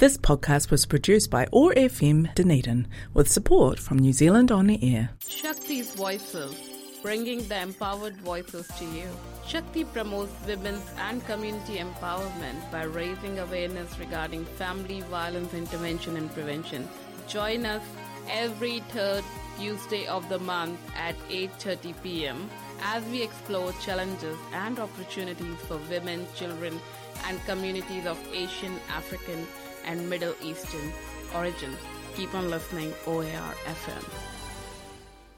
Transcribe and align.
This 0.00 0.16
podcast 0.16 0.70
was 0.70 0.86
produced 0.86 1.30
by 1.30 1.46
OAR 1.52 1.74
FM 1.74 2.34
Dunedin 2.34 2.88
with 3.12 3.30
support 3.30 3.78
from 3.78 3.98
New 3.98 4.14
Zealand 4.14 4.50
On 4.50 4.70
Air. 4.70 5.10
Shakti's 5.28 5.94
Voices, 5.94 6.54
bringing 7.02 7.46
the 7.48 7.60
empowered 7.60 8.16
voices 8.16 8.66
to 8.78 8.86
you. 8.86 9.06
Shakti 9.46 9.84
promotes 9.84 10.32
women's 10.46 10.86
and 10.96 11.22
community 11.26 11.76
empowerment 11.76 12.72
by 12.72 12.84
raising 12.84 13.40
awareness 13.40 13.98
regarding 13.98 14.46
family 14.46 15.02
violence 15.02 15.52
intervention 15.52 16.16
and 16.16 16.32
prevention. 16.32 16.88
Join 17.28 17.66
us 17.66 17.82
every 18.30 18.80
third 18.94 19.22
Tuesday 19.58 20.06
of 20.06 20.26
the 20.30 20.38
month 20.38 20.80
at 20.96 21.14
8:30 21.28 21.92
p.m. 22.02 22.48
as 22.80 23.04
we 23.12 23.22
explore 23.22 23.74
challenges 23.84 24.38
and 24.54 24.78
opportunities 24.78 25.58
for 25.68 25.76
women, 25.90 26.26
children, 26.34 26.80
and 27.26 27.38
communities 27.44 28.06
of 28.06 28.18
Asian, 28.32 28.80
African, 28.88 29.46
and 29.90 30.08
Middle 30.08 30.36
Eastern 30.40 30.92
origins. 31.34 31.76
Keep 32.14 32.32
on 32.36 32.48
listening, 32.48 32.94
OAR 33.08 33.54
FM. 33.66 34.04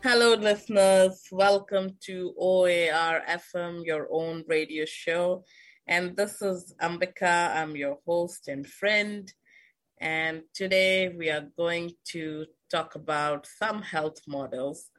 Hello, 0.02 0.34
listeners. 0.34 1.26
Welcome 1.32 1.96
to 2.02 2.34
OAR 2.36 3.22
FM, 3.26 3.86
your 3.86 4.08
own 4.10 4.44
radio 4.46 4.84
show. 4.84 5.44
And 5.86 6.14
this 6.18 6.42
is 6.42 6.74
Ambika. 6.82 7.56
I'm 7.56 7.76
your 7.76 7.96
host 8.06 8.46
and 8.48 8.66
friend. 8.66 9.32
And 9.98 10.42
today 10.52 11.08
we 11.08 11.30
are 11.30 11.48
going 11.56 11.92
to 12.12 12.44
talk 12.70 12.94
about 12.94 13.46
some 13.46 13.80
health 13.80 14.20
models. 14.28 14.90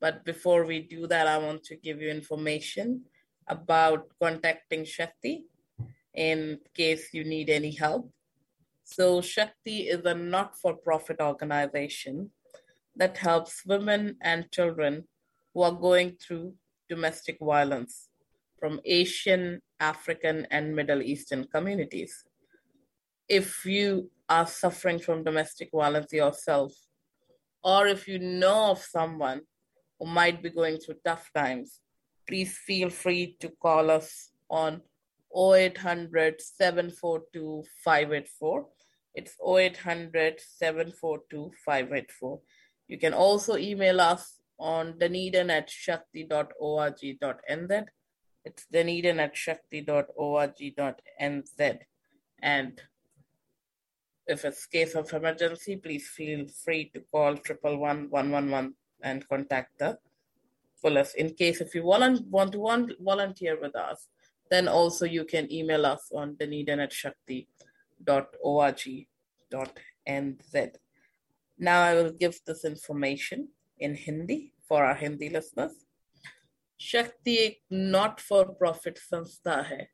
But 0.00 0.24
before 0.24 0.66
we 0.66 0.80
do 0.80 1.06
that, 1.06 1.28
I 1.28 1.38
want 1.38 1.62
to 1.66 1.76
give 1.76 2.02
you 2.02 2.10
information 2.10 3.02
about 3.46 4.08
contacting 4.20 4.84
Shakti 4.84 5.44
in 6.12 6.58
case 6.74 7.10
you 7.12 7.22
need 7.22 7.50
any 7.50 7.70
help. 7.70 8.10
So, 8.88 9.20
Shakti 9.20 9.88
is 9.88 10.04
a 10.04 10.14
not 10.14 10.56
for 10.56 10.76
profit 10.76 11.20
organization 11.20 12.30
that 12.94 13.18
helps 13.18 13.66
women 13.66 14.16
and 14.22 14.50
children 14.52 15.08
who 15.52 15.62
are 15.62 15.72
going 15.72 16.16
through 16.22 16.54
domestic 16.88 17.38
violence 17.40 18.08
from 18.60 18.80
Asian, 18.84 19.60
African, 19.80 20.46
and 20.52 20.74
Middle 20.74 21.02
Eastern 21.02 21.48
communities. 21.48 22.24
If 23.28 23.66
you 23.66 24.08
are 24.28 24.46
suffering 24.46 25.00
from 25.00 25.24
domestic 25.24 25.70
violence 25.74 26.12
yourself, 26.12 26.72
or 27.64 27.88
if 27.88 28.06
you 28.06 28.20
know 28.20 28.70
of 28.70 28.78
someone 28.78 29.40
who 29.98 30.06
might 30.06 30.44
be 30.44 30.50
going 30.50 30.78
through 30.78 31.00
tough 31.04 31.28
times, 31.34 31.80
please 32.28 32.56
feel 32.56 32.90
free 32.90 33.36
to 33.40 33.48
call 33.60 33.90
us 33.90 34.30
on 34.48 34.80
0800 35.36 36.40
742 36.40 37.64
584. 37.84 38.68
It's 39.16 39.34
0800 39.40 40.38
742 40.38 41.50
584. 41.64 42.40
You 42.86 42.98
can 42.98 43.14
also 43.14 43.56
email 43.56 43.98
us 44.02 44.38
on 44.58 44.98
dunedin 44.98 45.48
at 45.50 45.70
shakti.org.nz. 45.70 46.34
It's 48.44 48.66
dunedin 48.70 49.18
at 49.18 49.34
shakti.org.nz. 49.34 49.98
And 52.42 52.82
if 54.26 54.44
it's 54.44 54.66
case 54.66 54.94
of 54.94 55.10
emergency, 55.14 55.76
please 55.76 56.08
feel 56.08 56.46
free 56.64 56.90
to 56.92 57.00
call 57.10 57.38
triple 57.38 57.78
one 57.78 58.10
one 58.10 58.30
one 58.30 58.50
one 58.50 58.74
and 59.02 59.26
contact 59.28 59.78
the 59.78 59.96
police. 60.82 61.14
In 61.14 61.32
case 61.32 61.62
if 61.62 61.74
you 61.74 61.84
want, 61.84 62.26
want 62.26 62.52
to 62.52 62.94
volunteer 63.00 63.58
with 63.58 63.74
us, 63.74 64.08
then 64.50 64.68
also 64.68 65.06
you 65.06 65.24
can 65.24 65.50
email 65.50 65.86
us 65.86 66.10
on 66.14 66.36
dunedin 66.36 66.80
at 66.80 66.92
shakti.org.nz. 66.92 67.46
Now 71.58 71.82
I 71.82 71.94
will 71.94 72.12
give 72.12 72.40
this 72.44 72.64
information 72.64 73.48
in 73.78 73.94
Hindi 73.94 74.52
for 74.68 74.84
our 74.84 74.94
Hindi 74.94 75.28
listeners. 75.28 75.72
शक्ति 76.80 77.34
एक 77.36 77.60
not 77.72 78.20
for 78.20 78.48
profit 78.48 78.98
संस्था 78.98 79.60
है, 79.62 79.88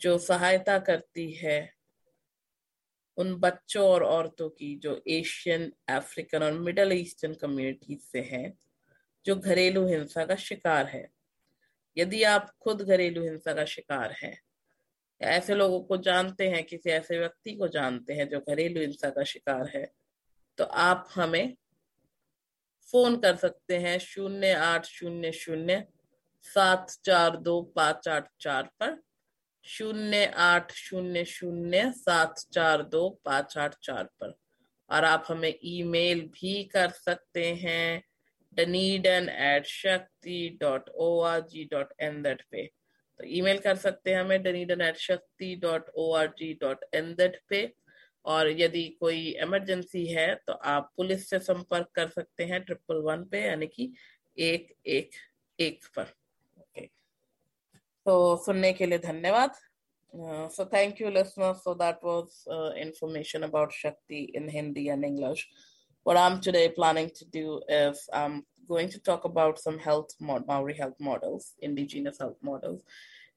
जो 0.00 0.18
सहायता 0.18 0.78
करती 0.78 1.32
है 1.32 1.74
उन 3.16 3.34
बच्चों 3.34 3.84
और 3.88 4.02
औरतों 4.02 4.48
की 4.48 4.76
जो 4.76 5.02
एशियन 5.08 5.72
अफ्रीकन 5.88 6.42
और 6.42 6.52
मिडल 6.52 6.92
ईस्टर्न 6.92 7.34
कम्युनिटीज 7.34 8.00
से 8.00 8.20
हैं, 8.20 8.52
जो 9.26 9.36
घरेलू 9.36 9.86
हिंसा 9.86 10.24
का 10.24 10.36
शिकार 10.36 10.86
है 10.86 11.10
यदि 11.98 12.22
आप 12.22 12.50
खुद 12.60 12.82
घरेलू 12.82 13.22
हिंसा 13.22 13.54
का 13.54 13.64
शिकार 13.64 14.16
हैं 14.22 14.40
ऐसे 15.20 15.54
लोगों 15.54 15.80
को 15.80 15.96
जानते 15.96 16.48
हैं, 16.48 16.64
किसी 16.64 16.90
ऐसे 16.90 17.18
व्यक्ति 17.18 17.52
को 17.52 17.68
जानते 17.68 18.12
हैं 18.12 18.28
जो 18.28 18.40
घरेलू 18.40 18.80
हिंसा 18.80 19.10
का 19.10 19.24
शिकार 19.24 19.70
है। 19.74 19.90
तो 20.58 20.64
आप 20.64 21.08
हमें 21.14 21.56
फ़ोन 22.88 23.16
कर 23.16 23.36
सकते 23.36 23.78
हैं 23.78 23.98
शून्य 23.98 24.52
आठ 24.52 24.86
शून्य 24.86 25.32
शून्य 25.32 25.84
सात 26.42 26.96
चार 27.04 27.36
दो 27.36 27.60
पाँच 27.76 28.08
आठ 28.08 28.28
चार 28.40 28.70
पर। 28.80 29.00
शून्य 29.64 30.24
आठ 30.24 30.72
शून्य 30.72 31.24
शून्य 31.24 31.90
सात 31.92 32.38
चार 32.52 32.82
दो 32.82 33.08
पाँच 33.24 33.58
आठ 33.58 33.74
चार 33.82 34.04
पर। 34.04 34.34
और 34.90 35.04
आप 35.04 35.24
हमें 35.28 35.54
ईमेल 35.64 36.20
भी 36.20 36.64
कर 36.64 36.88
सकते 36.88 37.44
हैं 37.54 38.02
Dunedin 38.56 39.28
at 39.28 39.66
Shakti 39.66 40.58
dot 40.60 40.88
O 40.94 41.20
R 41.20 41.40
G 41.40 41.64
dot 41.64 41.92
N 42.00 42.22
Z 42.22 42.42
पे। 42.50 42.70
तो 43.20 43.26
ईमेल 43.28 43.58
कर 43.60 43.76
सकते 43.76 44.10
हैं 44.10 44.20
हमें 44.20 44.42
Dunedin 44.42 44.80
at 44.80 44.96
Shakti 44.98 45.54
dot 45.62 45.90
O 45.94 46.12
R 46.16 46.26
G 46.38 46.52
dot 46.60 46.84
N 46.94 47.14
Z 47.14 47.36
पे। 47.48 47.60
और 48.24 48.50
यदि 48.60 48.84
कोई 49.00 49.18
इमरजेंसी 49.42 50.06
है 50.06 50.34
तो 50.46 50.52
आप 50.52 50.90
पुलिस 50.96 51.28
से 51.30 51.38
संपर्क 51.38 51.88
कर 51.94 52.08
सकते 52.08 52.44
हैं 52.44 52.60
ट्रिपल 52.64 53.02
वन 53.04 53.24
पे, 53.24 53.40
यानी 53.46 53.66
कि 53.66 53.92
एक 54.38 54.74
एक 54.86 55.10
एक 55.58 55.84
पर। 55.96 56.12
ओके 56.60 56.86
तो 58.06 58.36
सुनने 58.44 58.72
के 58.72 58.86
लिए 58.86 58.98
धन्यवाद। 58.98 59.54
So 60.52 60.64
thank 60.72 61.00
you 61.00 61.10
listener 61.10 61.52
so 61.54 61.74
that 61.74 62.04
was 62.04 62.44
information 62.78 63.42
about 63.42 63.72
Shakti 63.72 64.22
in 64.36 64.48
Hindi 64.50 64.88
and 64.88 65.04
English 65.04 65.46
What 66.06 66.16
I'm 66.16 66.36
today 66.40 66.68
planning 66.70 67.08
to 67.16 67.24
do 67.32 67.60
is 67.68 67.98
I'm 68.18 68.36
going 68.72 68.90
to 68.94 69.00
talk 69.10 69.24
about 69.24 69.58
some 69.66 69.78
health 69.78 70.10
mod- 70.28 70.46
maori 70.46 70.74
health 70.82 70.98
models 71.10 71.54
indigenous 71.70 72.18
health 72.24 72.40
models 72.50 72.82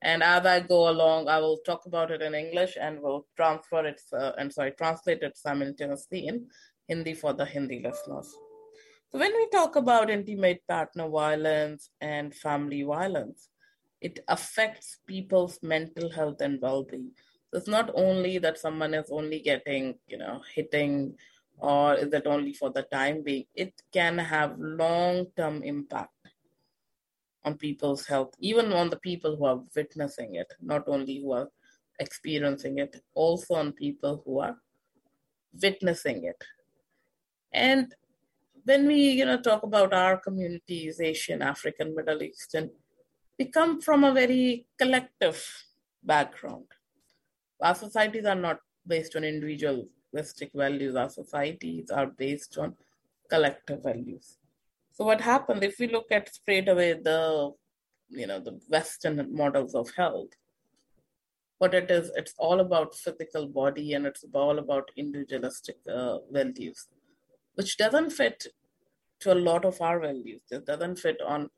and 0.03 0.21
as 0.21 0.45
I 0.45 0.59
go 0.59 0.89
along, 0.89 1.29
I 1.29 1.39
will 1.39 1.59
talk 1.65 1.85
about 1.85 2.11
it 2.11 2.21
in 2.21 2.35
English 2.35 2.77
and 2.79 2.99
will 3.01 3.25
transfer 3.37 3.85
it, 3.85 4.01
uh, 4.11 4.33
and 4.37 4.51
sorry, 4.51 4.71
translate 4.71 5.23
it 5.23 5.37
simultaneously 5.37 6.27
in 6.27 6.47
Hindi 6.89 7.13
for 7.13 7.31
the 7.33 7.45
Hindi 7.45 7.79
listeners. 7.79 8.35
So 9.11 9.19
when 9.19 9.31
we 9.31 9.47
talk 9.49 9.77
about 9.77 10.09
intimate 10.09 10.61
partner 10.67 11.07
violence 11.07 11.89
and 12.01 12.35
family 12.35 12.83
violence, 12.83 13.47
it 14.01 14.19
affects 14.27 14.97
people's 15.07 15.57
mental 15.63 16.11
health 16.11 16.41
and 16.41 16.59
well-being. 16.61 17.11
So 17.49 17.59
it's 17.59 17.69
not 17.69 17.89
only 17.95 18.39
that 18.39 18.57
someone 18.57 18.93
is 18.93 19.09
only 19.09 19.39
getting, 19.39 19.99
you 20.07 20.17
know, 20.17 20.41
hitting 20.53 21.15
or 21.63 21.95
is 21.95 22.11
it 22.11 22.27
only 22.27 22.53
for 22.53 22.69
the 22.71 22.83
time 22.83 23.23
being, 23.23 23.45
it 23.55 23.73
can 23.93 24.17
have 24.17 24.59
long-term 24.59 25.63
impact 25.63 26.11
on 27.45 27.57
people's 27.57 28.05
health, 28.05 28.33
even 28.39 28.73
on 28.73 28.89
the 28.89 28.97
people 28.97 29.37
who 29.37 29.45
are 29.45 29.61
witnessing 29.73 30.35
it, 30.35 30.53
not 30.61 30.83
only 30.87 31.21
who 31.21 31.31
are 31.31 31.47
experiencing 31.99 32.79
it, 32.79 33.01
also 33.13 33.53
on 33.55 33.71
people 33.71 34.21
who 34.25 34.39
are 34.39 34.57
witnessing 35.61 36.25
it. 36.25 36.43
And 37.53 37.95
when 38.65 38.85
we, 38.85 38.95
you 38.95 39.25
know, 39.25 39.39
talk 39.39 39.63
about 39.63 39.93
our 39.93 40.17
communities, 40.17 40.99
Asian, 40.99 41.41
African, 41.41 41.95
Middle 41.95 42.23
Eastern, 42.23 42.71
we 43.39 43.45
come 43.45 43.79
from 43.79 44.03
a 44.03 44.11
very 44.11 44.65
collective 44.77 45.41
background. 46.03 46.65
Our 47.61 47.75
societies 47.75 48.25
are 48.25 48.35
not 48.35 48.59
based 48.85 49.15
on 49.15 49.23
individualistic 50.13 50.51
values. 50.53 50.95
Our 50.95 51.09
societies 51.09 51.89
are 51.89 52.07
based 52.07 52.57
on 52.57 52.75
collective 53.29 53.83
values. 53.83 54.37
So 54.91 55.05
what 55.05 55.21
happens 55.21 55.63
if 55.63 55.79
we 55.79 55.87
look 55.87 56.11
at 56.11 56.33
straight 56.33 56.69
away 56.69 56.93
the 56.93 57.51
you 58.09 58.27
know 58.27 58.39
the 58.39 58.59
Western 58.69 59.35
models 59.35 59.75
of 59.75 59.89
health? 59.97 60.29
What 61.57 61.73
it 61.73 61.89
is, 61.89 62.11
it's 62.15 62.33
all 62.37 62.59
about 62.59 62.95
physical 62.95 63.47
body 63.47 63.93
and 63.93 64.05
it's 64.05 64.25
all 64.33 64.59
about 64.59 64.91
individualistic 64.97 65.77
uh, 65.87 66.17
values, 66.29 66.87
which 67.55 67.77
doesn't 67.77 68.09
fit 68.09 68.47
to 69.21 69.33
a 69.33 69.43
lot 69.49 69.63
of 69.63 69.81
our 69.81 69.99
values. 69.99 70.41
It 70.51 70.65
doesn't 70.65 70.99
fit 70.99 71.21
on 71.25 71.49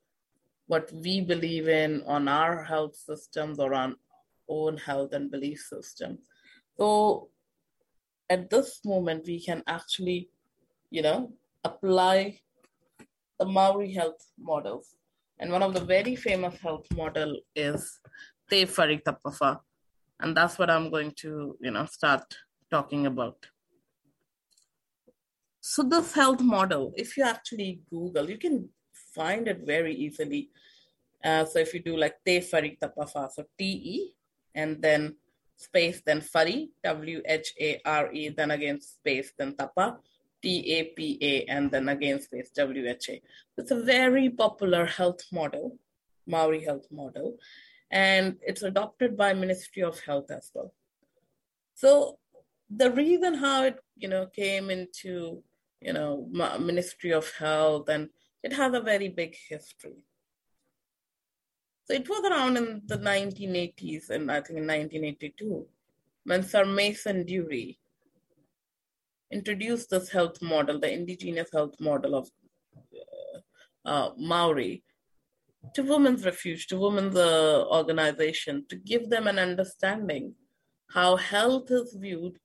what 0.68 0.92
we 0.92 1.22
believe 1.22 1.68
in 1.68 2.04
on 2.06 2.28
our 2.28 2.64
health 2.64 2.96
systems 2.96 3.60
or 3.60 3.74
on 3.74 3.96
own 4.48 4.78
health 4.78 5.14
and 5.14 5.32
belief 5.32 5.60
system. 5.60 6.20
So 6.78 7.30
at 8.30 8.50
this 8.50 8.82
moment, 8.86 9.26
we 9.28 9.40
can 9.40 9.64
actually, 9.68 10.30
you 10.90 11.02
know, 11.02 11.34
apply 11.64 12.40
the 13.40 13.46
Maori 13.46 13.92
health 13.92 14.32
models. 14.40 14.96
And 15.40 15.52
one 15.52 15.64
of 15.64 15.74
the 15.74 15.82
very 15.82 16.16
famous 16.16 16.60
health 16.60 16.88
model 16.96 17.40
is 17.56 18.00
Te 18.50 18.66
Whare 18.66 18.98
Tapa 18.98 19.30
Whā. 19.30 19.60
And 20.20 20.36
that's 20.36 20.58
what 20.58 20.70
I'm 20.70 20.90
going 20.90 21.12
to, 21.18 21.58
you 21.60 21.72
know, 21.72 21.86
start 21.86 22.24
talking 22.72 23.06
about. 23.06 23.38
So 25.60 25.84
this 25.84 26.14
health 26.14 26.42
model, 26.42 26.94
if 26.96 27.18
you 27.18 27.24
actually 27.24 27.82
Google, 27.90 28.30
you 28.30 28.38
can 28.38 28.70
find 29.14 29.48
it 29.48 29.62
very 29.66 29.94
easily. 29.94 30.50
Uh, 31.24 31.44
so 31.44 31.60
if 31.60 31.74
you 31.74 31.82
do 31.82 31.98
like 31.98 32.16
Te 32.26 32.40
Whare 32.40 32.72
Tapa 32.80 33.06
Whā, 33.06 33.32
so 33.32 33.44
T-E, 33.58 34.14
and 34.54 34.82
then 34.82 35.16
space, 35.56 36.02
then 36.06 36.24
Whare, 36.34 36.66
W-H-A-R-E, 36.84 38.30
then 38.30 38.52
again 38.52 38.82
space, 38.82 39.34
then 39.38 39.56
Tapa, 39.56 39.98
T-A-P-A, 40.42 41.46
and 41.46 41.72
then 41.72 41.90
again 41.90 42.22
space, 42.22 42.52
W-H-A. 42.52 43.22
It's 43.58 43.72
a 43.72 43.82
very 43.82 44.30
popular 44.30 44.86
health 44.86 45.22
model, 45.32 45.78
Maori 46.28 46.64
health 46.64 46.88
model, 46.92 47.38
and 47.92 48.38
it's 48.42 48.64
adopted 48.64 49.16
by 49.16 49.34
Ministry 49.34 49.84
of 49.84 50.00
Health 50.00 50.32
as 50.32 50.52
well. 50.54 50.74
So 51.74 52.20
the 52.70 52.92
reason 52.92 53.36
how 53.36 53.64
it, 53.64 53.80
you 53.96 54.08
know, 54.08 54.28
came 54.28 54.70
into 54.70 55.44
you 55.86 55.94
know, 55.94 56.28
Ministry 56.60 57.12
of 57.12 57.32
Health, 57.38 57.90
and 57.90 58.10
it 58.44 58.54
has 58.54 58.74
a 58.74 58.82
very 58.82 59.10
big 59.10 59.36
history. 59.50 60.04
So 61.86 61.94
it 61.94 62.10
was 62.10 62.24
around 62.30 62.58
in 62.58 62.82
the 62.86 62.98
1980s, 62.98 64.10
and 64.10 64.32
I 64.32 64.42
think 64.42 64.60
in 64.60 64.68
1982, 64.68 65.66
when 66.24 66.44
Sir 66.44 66.66
Mason 66.66 67.26
Durie 67.26 67.78
introduced 69.32 69.92
this 69.92 70.10
health 70.10 70.42
model, 70.42 70.80
the 70.80 70.92
indigenous 70.92 71.50
health 71.54 71.76
model 71.80 72.16
of 72.16 72.30
uh, 73.86 73.90
uh, 73.90 74.10
Maori, 74.18 74.84
to 75.76 75.84
Women's 75.84 76.26
Refuge, 76.26 76.68
to 76.68 76.78
women's 76.78 77.16
uh, 77.16 77.66
organization, 77.70 78.66
to 78.70 78.76
give 78.76 79.10
them 79.10 79.28
an 79.28 79.38
understanding 79.38 80.34
how 80.90 81.16
health 81.16 81.70
is 81.70 81.96
viewed 82.00 82.38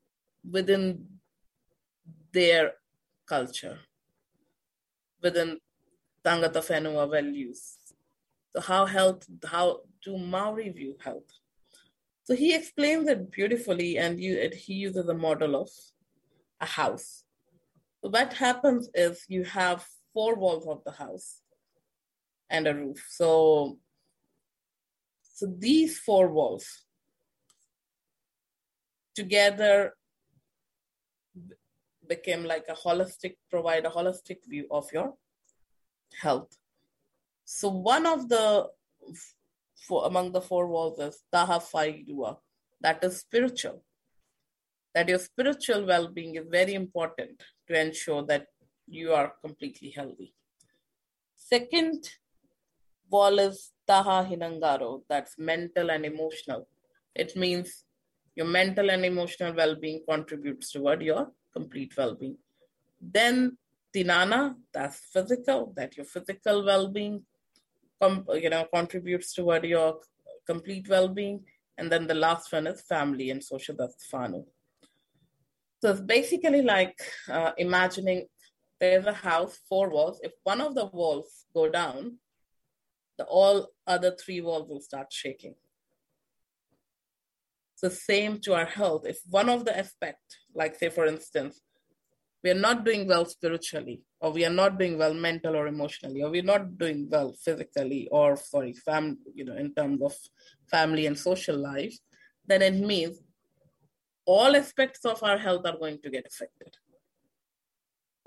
within 0.49 1.07
their 2.33 2.73
culture 3.27 3.79
within 5.23 5.59
Tangata 6.25 6.61
Whenua 6.61 7.11
values. 7.11 7.80
So 8.55 8.61
how 8.61 8.87
health, 8.87 9.27
how 9.45 9.81
do 10.05 10.19
Maori 10.19 10.71
view 10.71 10.97
health? 11.03 11.31
So 12.25 12.35
he 12.35 12.55
explains 12.55 13.09
it 13.09 13.31
beautifully 13.31 13.99
and 13.99 14.21
you, 14.21 14.51
he 14.55 14.75
uses 14.75 15.09
a 15.09 15.15
model 15.15 15.57
of 15.57 15.71
a 16.61 16.67
house. 16.67 17.25
So 18.03 18.11
what 18.11 18.33
happens 18.33 18.89
is 18.95 19.25
you 19.29 19.45
have 19.45 19.87
four 20.13 20.35
walls 20.35 20.67
of 20.67 20.83
the 20.85 20.93
house 20.93 21.43
and 22.49 22.67
a 22.67 22.75
roof. 22.75 23.05
So, 23.09 23.79
so 25.23 25.47
these 25.59 25.99
four 25.99 26.29
walls 26.29 26.85
together 29.15 29.95
became 32.09 32.45
like 32.45 32.67
a 32.69 32.75
holistic, 32.75 33.37
provide 33.51 33.87
a 33.87 33.91
holistic 33.91 34.39
view 34.47 34.67
of 34.71 34.93
your 34.93 35.15
health. 36.21 36.57
So 37.53 37.69
one 37.69 38.07
of 38.07 38.29
the 38.29 38.69
among 39.91 40.31
the 40.31 40.41
four 40.41 40.69
walls 40.69 41.01
is 41.01 41.21
Taha 41.33 41.59
Wairua, 41.59 42.37
that 42.81 43.03
is 43.03 43.19
spiritual. 43.19 43.83
That 44.95 45.09
your 45.09 45.19
spiritual 45.19 45.85
well-being 45.85 46.37
is 46.37 46.47
very 46.49 46.75
important 46.75 47.43
to 47.67 47.81
ensure 47.81 48.25
that 48.27 48.47
you 48.87 49.13
are 49.13 49.35
completely 49.45 49.91
healthy. 49.91 50.33
Second 51.35 52.09
wall 53.11 53.41
is 53.41 53.73
Taha 53.85 54.29
Hinengaro, 54.31 55.03
that's 55.09 55.37
mental 55.37 55.91
and 55.91 56.07
emotional. 56.07 56.69
It 57.17 57.35
means 57.35 57.85
your 58.37 58.47
mental 58.47 58.91
and 58.93 59.05
emotional 59.05 59.55
well-being 59.55 60.05
contributes 60.09 60.71
toward 60.71 61.03
your 61.03 61.33
complete 61.53 61.97
well-being. 61.97 62.39
Then 63.01 63.59
Tinana, 63.93 64.55
that's 64.73 65.01
physical, 65.13 65.73
that 65.77 65.97
your 65.97 66.07
physical 66.07 66.65
well-being, 66.65 67.25
com- 68.01 68.27
you 68.35 68.51
know, 68.51 68.67
contributes 68.73 69.35
toward 69.35 69.65
your 69.65 70.01
complete 70.47 70.89
well-being. 70.89 71.45
And 71.79 71.91
then 71.91 72.07
the 72.07 72.15
last 72.15 72.53
one 72.53 72.67
is 72.67 72.83
family 72.83 73.31
and 73.31 73.43
social, 73.43 73.77
Whānau. 73.77 74.45
So 75.81 75.91
it's 75.91 76.01
basically 76.01 76.63
like 76.63 76.99
uh, 77.29 77.53
imagining 77.57 78.27
there's 78.81 79.07
a 79.07 79.13
house, 79.13 79.59
four 79.69 79.91
walls. 79.91 80.21
If 80.23 80.33
one 80.43 80.61
of 80.61 80.75
the 80.75 80.87
walls 80.87 81.47
go 81.55 81.71
down, 81.71 82.19
the 83.17 83.25
all 83.25 83.69
other 83.87 84.15
three 84.15 84.41
walls 84.41 84.69
will 84.69 84.81
start 84.81 85.13
shaking 85.13 85.55
the 87.81 87.91
same 87.91 88.39
to 88.41 88.55
our 88.55 88.67
health. 88.67 89.07
If 89.07 89.21
one 89.29 89.49
of 89.49 89.65
the 89.65 89.77
aspect, 89.77 90.23
like 90.55 90.75
say 90.77 90.89
for 90.89 91.07
instance, 91.07 91.61
we 92.43 92.51
are 92.51 92.55
not 92.55 92.85
doing 92.85 93.07
well 93.07 93.25
spiritually, 93.25 94.03
or 94.21 94.33
we 94.33 94.45
are 94.45 94.53
not 94.53 94.79
doing 94.79 94.99
well 94.99 95.15
mental 95.15 95.57
or 95.57 95.67
emotionally, 95.67 96.23
or 96.23 96.31
we're 96.31 96.43
not 96.43 96.79
doing 96.79 97.09
well 97.11 97.33
physically, 97.33 98.09
or 98.11 98.37
sorry, 98.37 98.73
fam, 98.73 99.19
you 99.35 99.45
know, 99.45 99.57
in 99.57 99.75
terms 99.75 100.03
of 100.03 100.15
family 100.71 101.07
and 101.07 101.19
social 101.19 101.57
life, 101.57 101.97
then 102.47 102.63
it 102.63 102.75
means 102.75 103.19
all 104.27 104.55
aspects 104.55 105.05
of 105.05 105.23
our 105.23 105.39
health 105.39 105.67
are 105.67 105.79
going 105.79 106.01
to 106.03 106.11
get 106.11 106.27
affected. 106.27 106.77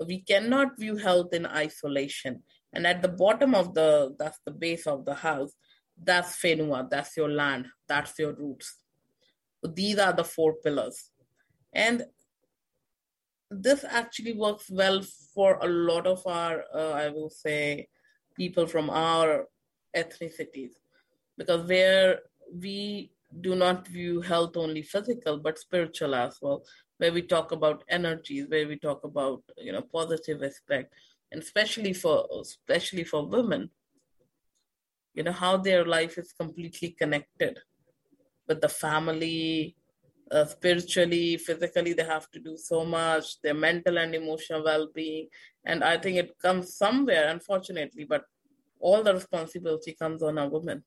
We 0.04 0.20
cannot 0.22 0.78
view 0.78 0.96
health 0.96 1.32
in 1.32 1.46
isolation. 1.46 2.42
And 2.72 2.86
at 2.86 3.00
the 3.00 3.08
bottom 3.08 3.54
of 3.54 3.74
the, 3.74 4.14
that's 4.18 4.40
the 4.44 4.50
base 4.50 4.86
of 4.86 5.04
the 5.04 5.14
house, 5.14 5.52
that's 6.02 6.36
Whenua, 6.42 6.90
that's 6.90 7.16
your 7.16 7.30
land, 7.30 7.66
that's 7.88 8.18
your 8.18 8.34
roots 8.34 8.78
these 9.72 9.98
are 9.98 10.12
the 10.12 10.24
four 10.24 10.54
pillars. 10.62 11.10
And 11.72 12.04
this 13.62 13.84
actually 13.88 14.32
works 14.32 14.70
well 14.70 15.02
for 15.34 15.58
a 15.62 15.66
lot 15.66 16.06
of 16.06 16.26
our, 16.26 16.64
uh, 16.74 16.92
I 16.92 17.08
will 17.08 17.30
say, 17.30 17.88
people 18.36 18.66
from 18.66 18.90
our 18.90 19.46
ethnicities, 19.96 20.72
because 21.38 21.68
where 21.68 22.20
we 22.52 23.10
do 23.40 23.54
not 23.54 23.88
view 23.88 24.20
health 24.20 24.56
only 24.56 24.82
physical 24.82 25.38
but 25.38 25.58
spiritual 25.58 26.14
as 26.14 26.38
well, 26.40 26.64
where 26.98 27.12
we 27.12 27.22
talk 27.22 27.52
about 27.52 27.84
energies, 27.88 28.46
where 28.48 28.66
we 28.68 28.78
talk 28.78 29.04
about 29.04 29.42
you 29.58 29.72
know 29.72 29.82
positive 29.82 30.42
aspect, 30.42 30.92
and 31.32 31.42
especially 31.42 31.92
for 31.92 32.26
especially 32.40 33.04
for 33.04 33.26
women, 33.26 33.70
you 35.14 35.22
know 35.22 35.32
how 35.32 35.56
their 35.56 35.84
life 35.84 36.18
is 36.18 36.32
completely 36.32 36.90
connected 36.90 37.58
with 38.48 38.60
the 38.60 38.68
family, 38.68 39.76
uh, 40.30 40.44
spiritually, 40.44 41.36
physically, 41.36 41.92
they 41.92 42.04
have 42.04 42.30
to 42.30 42.40
do 42.40 42.56
so 42.56 42.84
much, 42.84 43.40
their 43.42 43.54
mental 43.54 43.98
and 43.98 44.14
emotional 44.14 44.64
well 44.64 44.88
being. 44.94 45.28
And 45.64 45.84
I 45.84 45.98
think 45.98 46.16
it 46.16 46.38
comes 46.38 46.76
somewhere, 46.76 47.28
unfortunately, 47.28 48.04
but 48.04 48.24
all 48.80 49.02
the 49.02 49.14
responsibility 49.14 49.94
comes 49.94 50.22
on 50.22 50.38
a 50.38 50.48
woman. 50.48 50.84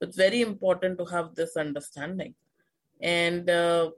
It's 0.00 0.16
very 0.16 0.42
important 0.42 0.98
to 0.98 1.04
have 1.06 1.34
this 1.34 1.56
understanding. 1.56 2.34
And 3.00 3.48
uh, 3.48 3.90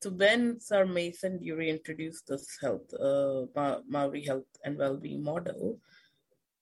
so 0.00 0.10
when 0.10 0.60
Sir 0.60 0.86
Mason 0.86 1.38
Durie 1.38 1.70
introduced 1.70 2.26
this 2.28 2.58
health, 2.60 2.92
uh, 2.94 3.46
Ma- 3.54 3.80
Maori 3.88 4.24
health 4.24 4.46
and 4.64 4.78
well-being 4.78 5.22
model, 5.22 5.78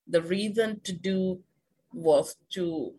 the 0.07 0.21
reason 0.21 0.79
to 0.81 0.93
do 0.93 1.39
was 1.93 2.35
to 2.51 2.93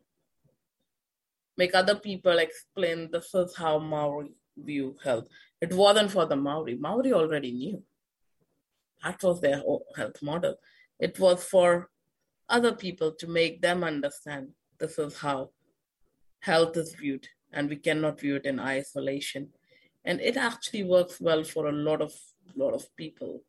make 1.56 1.75
other 1.75 1.94
people 1.94 2.38
explain 2.38 3.11
this 3.11 3.34
is 3.34 3.56
how 3.56 3.78
Maori 3.78 4.34
view 4.56 4.96
health. 5.02 5.28
It 5.61 5.73
wasn't 5.73 6.11
for 6.11 6.26
the 6.26 6.37
Maori. 6.37 6.76
Maori 6.76 7.12
already 7.12 7.52
knew. 7.52 7.82
That 9.02 9.23
was 9.23 9.40
their 9.40 9.62
health 9.96 10.23
model. 10.23 10.56
It 10.99 11.18
was 11.18 11.44
for 11.44 11.90
other 12.49 12.73
people 12.73 13.12
to 13.12 13.26
make 13.26 13.61
them 13.61 13.84
understand 13.84 14.49
this 14.78 14.99
is 14.99 15.18
how 15.18 15.50
health 16.40 16.76
is 16.76 16.94
viewed, 16.94 17.26
and 17.52 17.68
we 17.68 17.76
cannot 17.76 18.20
view 18.20 18.37
it 18.37 18.44
in 18.44 18.61
isolation. 18.61 19.49
And 20.04 20.20
it 20.20 20.37
actually 20.37 20.84
works 20.84 21.20
well 21.20 21.44
for 21.44 21.68
a 21.68 21.73
lot 21.73 22.02
of 22.02 22.12
lot 22.56 22.75
of 22.75 22.84
people, 22.96 23.42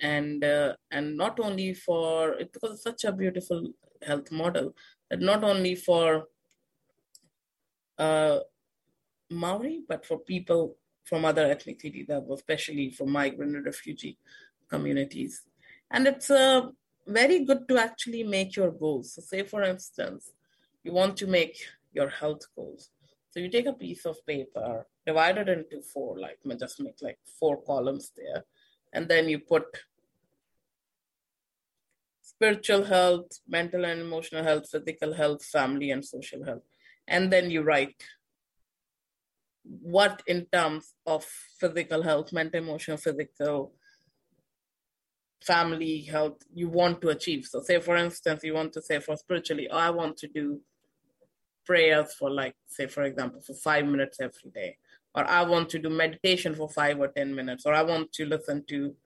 and 0.00 0.44
uh, 0.44 0.74
and 0.90 1.16
not 1.16 1.40
only 1.40 1.74
for 1.74 2.34
it 2.34 2.54
it's 2.62 2.82
such 2.82 3.04
a 3.04 3.12
beautiful 3.12 3.68
health 4.06 4.30
model 4.30 4.74
that 5.10 5.20
not 5.20 5.44
only 5.44 5.74
for 5.74 6.26
uh, 8.02 8.40
Maori, 9.30 9.82
but 9.88 10.04
for 10.08 10.18
people 10.18 10.76
from 11.04 11.24
other 11.24 11.46
ethnicities, 11.54 12.08
especially 12.38 12.90
from 12.90 13.10
migrant 13.10 13.56
and 13.56 13.66
refugee 13.66 14.18
communities. 14.68 15.42
And 15.90 16.06
it's 16.06 16.30
uh, 16.30 16.62
very 17.06 17.44
good 17.44 17.62
to 17.68 17.78
actually 17.78 18.24
make 18.24 18.56
your 18.56 18.70
goals. 18.70 19.14
So, 19.14 19.20
say 19.22 19.42
for 19.42 19.62
instance, 19.62 20.32
you 20.84 20.92
want 20.92 21.16
to 21.18 21.26
make 21.26 21.56
your 21.92 22.08
health 22.08 22.44
goals. 22.56 22.90
So 23.30 23.40
you 23.40 23.48
take 23.48 23.66
a 23.66 23.80
piece 23.84 24.04
of 24.04 24.24
paper, 24.26 24.86
divide 25.06 25.38
it 25.38 25.48
into 25.48 25.80
four, 25.92 26.18
like 26.18 26.38
just 26.60 26.80
make 26.80 26.98
like 27.00 27.18
four 27.38 27.62
columns 27.62 28.12
there, 28.16 28.44
and 28.92 29.08
then 29.08 29.28
you 29.28 29.38
put 29.38 29.64
spiritual 32.32 32.84
health, 32.84 33.30
mental 33.48 33.86
and 33.86 34.00
emotional 34.00 34.44
health, 34.44 34.68
physical 34.70 35.14
health, 35.14 35.42
family 35.44 35.90
and 35.92 36.04
social 36.04 36.44
health 36.44 36.62
and 37.12 37.30
then 37.32 37.50
you 37.50 37.62
write 37.62 38.02
what 39.64 40.22
in 40.26 40.46
terms 40.46 40.94
of 41.06 41.24
physical 41.60 42.02
health, 42.02 42.32
mental, 42.32 42.60
emotional, 42.60 42.96
physical, 42.96 43.72
family 45.40 46.00
health 46.02 46.38
you 46.52 46.68
want 46.68 47.00
to 47.02 47.10
achieve. 47.10 47.44
So, 47.44 47.60
say 47.60 47.78
for 47.80 47.96
instance, 47.96 48.42
you 48.42 48.54
want 48.54 48.72
to 48.72 48.82
say 48.82 48.98
for 48.98 49.16
spiritually, 49.16 49.68
oh, 49.70 49.76
I 49.76 49.90
want 49.90 50.16
to 50.18 50.28
do 50.28 50.60
prayers 51.64 52.14
for 52.14 52.30
like, 52.30 52.56
say 52.66 52.86
for 52.86 53.02
example, 53.02 53.40
for 53.40 53.54
five 53.54 53.86
minutes 53.86 54.18
every 54.20 54.50
day, 54.52 54.78
or 55.14 55.24
I 55.24 55.42
want 55.42 55.68
to 55.70 55.78
do 55.78 55.90
meditation 55.90 56.54
for 56.54 56.68
five 56.68 56.98
or 56.98 57.08
ten 57.08 57.34
minutes, 57.34 57.66
or 57.66 57.74
I 57.74 57.82
want 57.82 58.12
to 58.14 58.24
listen 58.24 58.64
to 58.68 58.96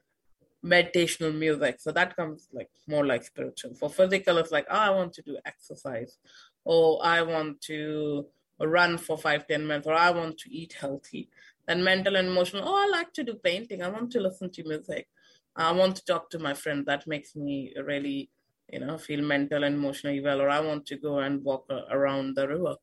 meditational 0.65 1.37
music. 1.37 1.81
So 1.81 1.93
that 1.93 2.17
comes 2.17 2.49
like 2.53 2.71
more 2.87 3.05
like 3.05 3.25
spiritual. 3.25 3.75
For 3.75 3.91
physical, 3.91 4.39
it's 4.39 4.53
like, 4.53 4.67
oh, 4.71 4.79
I 4.79 4.91
want 4.91 5.13
to 5.15 5.23
do 5.23 5.39
exercise, 5.45 6.19
or 6.67 6.99
I 7.05 7.23
want 7.23 7.63
to 7.63 8.27
run 8.61 8.99
for 8.99 9.17
five, 9.17 9.47
ten 9.47 9.67
minutes, 9.67 9.87
or 9.87 9.95
I 9.95 10.11
want 10.11 10.39
to 10.39 10.51
eat 10.51 10.75
healthy. 10.81 11.29
Then 11.67 11.85
mental 11.85 12.17
and 12.17 12.29
emotional, 12.29 12.69
oh, 12.69 12.75
I 12.75 12.89
like 12.91 13.13
to 13.15 13.25
do 13.25 13.35
painting. 13.35 13.83
I 13.83 13.89
want 13.89 14.11
to 14.13 14.21
listen 14.21 14.51
to 14.51 14.65
music. 14.65 15.09
I 15.55 15.73
want 15.73 15.97
to 15.97 16.05
talk 16.05 16.29
to 16.31 16.39
my 16.39 16.55
friend. 16.55 16.85
That 16.87 17.07
makes 17.07 17.37
me 17.37 17.73
really, 17.83 18.31
you 18.73 18.81
know, 18.81 18.99
feel 18.99 19.23
mental 19.23 19.65
and 19.65 19.77
emotionally 19.77 20.21
well. 20.21 20.41
Or 20.41 20.51
I 20.51 20.61
want 20.61 20.87
to 20.87 20.97
go 20.97 21.19
and 21.19 21.45
walk 21.45 21.67
around 21.91 22.37
the 22.37 22.49
river. 22.49 22.77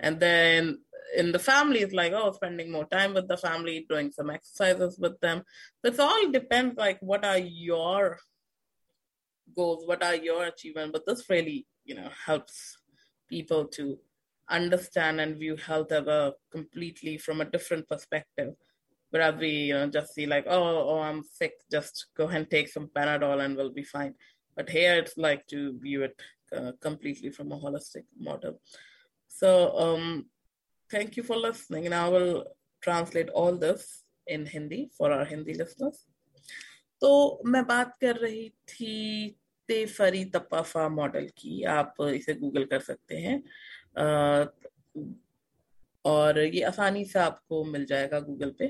And 0.00 0.20
then 0.20 0.80
in 1.16 1.32
the 1.32 1.38
family, 1.38 1.80
it's 1.80 1.94
like, 1.94 2.12
oh, 2.12 2.32
spending 2.32 2.70
more 2.72 2.86
time 2.86 3.14
with 3.14 3.28
the 3.28 3.36
family, 3.36 3.86
doing 3.88 4.10
some 4.10 4.30
exercises 4.30 4.98
with 4.98 5.20
them. 5.20 5.42
It 5.84 5.98
all 5.98 6.30
depends, 6.30 6.76
like, 6.76 6.98
what 7.00 7.24
are 7.24 7.38
your 7.38 8.18
goals? 9.56 9.86
What 9.86 10.02
are 10.02 10.14
your 10.14 10.44
achievements? 10.44 10.92
But 10.92 11.06
this 11.06 11.28
really, 11.28 11.66
you 11.84 11.94
know, 11.94 12.10
helps 12.26 12.78
people 13.29 13.65
to 13.65 13.97
understand 14.49 15.21
and 15.21 15.37
view 15.37 15.55
health 15.55 15.91
ever 15.91 16.33
completely 16.51 17.17
from 17.17 17.41
a 17.41 17.45
different 17.45 17.87
perspective 17.87 18.53
Whereas 19.13 19.35
we, 19.39 19.49
you 19.49 19.75
know, 19.75 19.87
just 19.87 20.15
see 20.15 20.25
like, 20.25 20.45
oh, 20.49 20.89
oh, 20.89 20.99
I'm 20.99 21.21
sick, 21.21 21.53
just 21.69 22.07
go 22.17 22.29
and 22.29 22.49
take 22.49 22.67
some 22.67 22.87
Panadol 22.87 23.45
and 23.45 23.55
we'll 23.55 23.69
be 23.69 23.83
fine. 23.83 24.15
But 24.55 24.71
here 24.71 24.95
it's 24.95 25.15
like 25.17 25.45
to 25.47 25.77
view 25.77 26.01
it 26.01 26.19
uh, 26.51 26.71
completely 26.81 27.29
from 27.29 27.51
a 27.51 27.59
holistic 27.59 28.05
model. 28.19 28.59
So 29.27 29.77
um, 29.77 30.25
thank 30.89 31.15
you 31.15 31.21
for 31.21 31.35
listening. 31.35 31.91
Now 31.91 32.07
I 32.07 32.09
will 32.09 32.45
translate 32.81 33.29
all 33.29 33.55
this 33.55 34.03
in 34.25 34.47
Hindi 34.47 34.89
for 34.97 35.11
our 35.11 35.25
Hindi 35.25 35.53
listeners. 35.53 36.07
तो 37.01 37.41
मैं 37.45 37.65
बात 37.67 37.97
कर 38.01 38.15
रही 38.15 38.49
थी 38.69 39.35
तेफरी 39.68 40.24
तपाफा 40.24 40.88
model 40.88 41.28
की 41.38 41.62
आप 41.62 41.94
इसे 42.00 42.34
Google 42.34 42.64
कर 42.64 42.80
सकते 42.80 43.16
हैं। 43.16 43.42
और 46.04 46.38
ये 46.38 46.62
आसानी 46.62 47.04
से 47.04 47.18
आपको 47.18 47.64
मिल 47.64 47.84
जाएगा 47.84 48.20
गूगल 48.20 48.50
पे। 48.58 48.66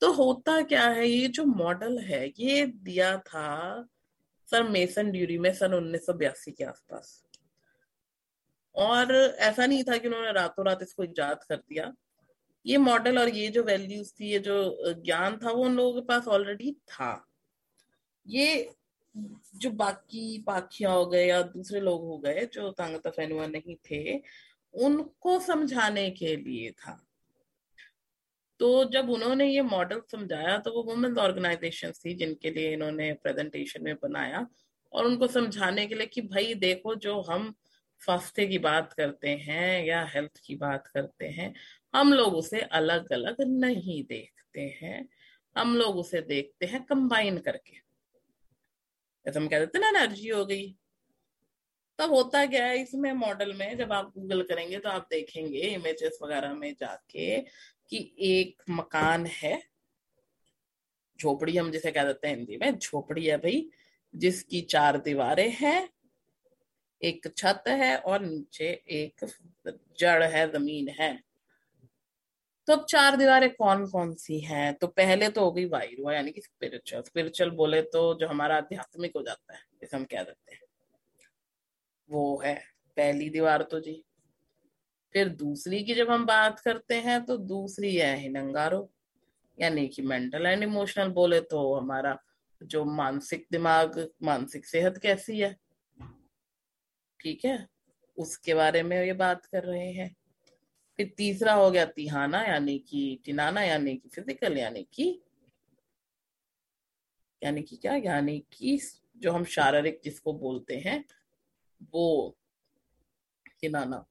तो 0.00 0.12
होता 0.12 0.60
क्या 0.62 0.88
है, 0.88 1.08
ये 1.08 1.28
जो 1.28 1.44
मॉडल 1.44 1.98
है, 1.98 2.32
ये 2.38 2.66
दिया 2.66 3.16
था 3.18 3.88
सर 4.48 4.62
मेसन 4.62 5.10
ड्यूरी 5.10 5.38
में 5.38 5.52
सन 5.54 5.74
उन्नीस 5.74 6.06
सौ 6.06 6.12
बयासी 6.12 6.50
के 6.50 6.64
आसपास। 6.64 7.22
और 8.74 9.14
ऐसा 9.38 9.66
नहीं 9.66 9.84
था 9.84 9.96
कि 9.96 10.08
उन्होंने 10.08 10.32
रातों 10.32 10.66
रात 10.66 10.82
इसको 10.82 11.04
इजाद 11.04 11.44
कर 11.48 11.56
दिया। 11.56 11.92
ये 12.66 12.76
मॉडल 12.76 13.18
और 13.18 13.28
ये 13.28 13.48
जो 13.48 13.62
वैल्यूज़ 13.62 14.12
थी, 14.20 14.28
ये 14.28 14.38
जो 14.38 14.94
ज्ञान 14.94 15.36
था, 15.36 15.50
वो 15.50 15.64
उन 15.64 15.76
लोगों 15.76 16.00
के 16.00 16.06
पास 16.06 16.28
ऑलरेडी 16.28 16.72
था। 16.72 17.26
ये 18.26 18.70
जो 19.54 19.70
बाकी 19.70 20.44
पाखिया 20.46 20.90
हो 20.90 21.06
गए 21.06 21.26
या 21.26 21.42
दूसरे 21.42 21.80
लोग 21.80 22.02
हो 22.04 22.18
गए 22.18 22.46
जो 22.52 22.70
तांगत 22.70 23.12
नहीं 23.20 23.76
थे, 23.90 24.22
उनको 24.74 25.40
समझाने 25.40 26.10
के 26.10 26.36
लिए 26.36 26.70
था। 26.70 27.02
तो 28.58 28.84
जब 28.84 29.10
उन्होंने 29.10 29.46
ये 29.46 29.62
मॉडल 29.62 30.00
समझाया 30.10 30.58
तो 30.58 30.72
वो 30.72 30.82
वुमेन्स 30.82 31.18
ऑर्गेनाइजेशन 31.18 31.90
थी 31.90 32.14
जिनके 32.14 32.50
लिए 32.50 32.72
इन्होंने 32.72 33.12
प्रेजेंटेशन 33.12 33.82
में 33.82 33.94
बनाया 33.94 34.46
और 34.92 35.06
उनको 35.06 35.26
समझाने 35.26 35.86
के 35.86 35.94
लिए 35.94 36.06
कि 36.06 36.20
भाई 36.20 36.54
देखो 36.54 36.94
जो 36.94 37.20
हम 37.20 37.54
स्वास्थ्य 38.00 38.46
की 38.46 38.58
बात 38.58 38.92
करते 38.92 39.28
हैं 39.28 39.84
या 39.84 40.04
हेल्थ 40.14 40.30
की 40.46 40.54
बात 40.54 40.86
करते 40.86 41.26
हैं, 41.26 41.54
हम 41.94 42.12
लोग 42.12 42.34
उसे 42.34 42.60
अलग 42.60 43.12
अलग 43.12 43.36
नहीं 43.40 44.04
देखते 44.04 44.78
हैं। 44.82 45.08
हम 45.56 45.76
लोग 45.76 45.96
उसे 45.96 46.20
देखते 46.20 46.66
हैं 46.66 46.84
कंबाइन 46.84 47.38
करके। 47.38 47.85
जैसे 49.26 49.38
हम 49.38 49.48
कह 49.48 49.58
देते 49.58 49.78
ना 49.78 49.88
एनर्जी 49.88 50.28
हो 50.28 50.44
गई। 50.46 50.74
तब 51.98 52.10
होता 52.10 52.44
क्या 52.46 52.64
है 52.66 52.80
इसमें 52.82 53.12
मॉडल 53.12 53.52
में 53.54 53.76
जब 53.78 53.92
आप 53.92 54.12
गूगल 54.16 54.42
करेंगे 54.42 54.78
तो 54.78 54.88
आप 54.88 55.06
देखेंगे 55.10 55.60
इमेजेस 55.60 56.18
वगैरह 56.22 56.54
में 56.54 56.72
जाके 56.80 57.40
कि 57.90 58.14
एक 58.20 58.62
मकान 58.70 59.26
है, 59.26 59.62
झोपड़ी 61.20 61.56
हम 61.56 61.70
जिसे 61.70 61.90
कह 61.90 62.04
देते 62.04 62.28
हैं 62.28 62.36
हिंदी 62.36 62.56
में, 62.56 62.78
झोपड़ी 62.78 63.26
है 63.26 63.36
भाई, 63.36 63.68
जिसकी 64.14 64.60
चार 64.60 64.98
दीवारें 64.98 65.50
हैं, 65.50 65.88
एक 67.02 67.26
छत 67.36 67.64
है 67.68 67.96
और 67.96 68.24
नीचे 68.24 68.66
एक 68.90 69.24
जड़ 69.98 70.22
है, 70.22 70.50
ज़मीन 70.52 70.88
है। 71.00 71.25
तो 72.68 72.72
अब 72.72 72.84
चार 72.84 73.16
दीवारें 73.16 73.48
कौन 73.54 73.86
कौन 73.86 74.14
सी 74.14 74.38
हैं? 74.40 74.74
तो 74.74 74.86
पहले 74.86 75.28
तो 75.28 75.40
हो 75.40 75.52
गई 75.52 75.64
वायु 75.64 76.10
यानी 76.12 76.30
कि 76.30 76.40
स्पिरिचुअल 76.40 77.02
स्पिरिचुअल 77.02 77.50
बोले 77.50 77.82
तो 77.82 78.02
जो 78.14 78.28
हमारा 78.28 78.56
आध्यात्मिक 78.56 79.12
हो 79.16 79.22
जाता 79.22 79.54
है, 79.54 79.60
जैसे 79.80 79.96
हम 79.96 80.04
कह 80.04 80.22
देते 80.22 80.54
हैं। 80.54 80.60
वो 82.10 82.40
है 82.44 82.54
पहली 82.96 83.28
दीवार 83.30 83.62
तो 83.62 83.80
जी। 83.80 84.02
फिर 85.12 85.28
दूसरी 85.28 85.82
की 85.84 85.94
जब 85.94 86.10
हम 86.10 86.26
बात 86.26 86.60
करते 86.60 86.94
हैं 86.94 87.24
तो 87.24 87.36
दूसरी 87.36 87.94
है 87.96 88.16
हिनंगारो, 88.16 88.90
यानी 89.58 89.86
कि 89.88 90.02
मेंटल 90.02 90.46
एंड 90.46 90.62
इमोशनल 90.62 91.08
बोले 91.08 91.40
तो 91.40 91.74
हमारा 91.74 92.18
जो 92.62 92.84
मानसिक 92.84 93.46
दिमाग, 93.52 94.08
मानसिक 94.22 94.66
सेहत 94.66 94.98
कैसी 94.98 95.38
है? 95.38 95.56
ठीक 97.20 97.44
है? 97.44 97.66
उसके 98.18 98.54
बारे 98.54 98.82
में 98.82 98.96
ये 99.04 99.12
बात 99.12 99.46
कर 99.46 99.64
रहे 99.64 99.90
हैं। 99.92 100.14
फिर 100.98 101.12
तीसरा 101.16 101.52
हो 101.52 101.70
गया 101.70 101.84
तिहाना 101.86 102.42
यानी 102.42 102.78
कि 102.78 103.20
टिनाना 103.24 103.62
यानी 103.62 103.96
कि 103.96 104.08
फ़िज़िकल 104.08 104.58
यानी 104.58 104.86
कि 104.92 105.22
यानी 107.44 107.62
कि 107.62 107.76
क्या? 107.76 107.94
यानी 107.94 108.38
कि 108.52 108.80
जो 109.16 109.32
हम 109.32 109.44
शारीरिक 109.44 110.00
जिसको 110.04 110.32
बोलते 110.32 110.76
हैं, 110.76 111.04
वो 111.94 112.36
टिनाना 113.60 114.04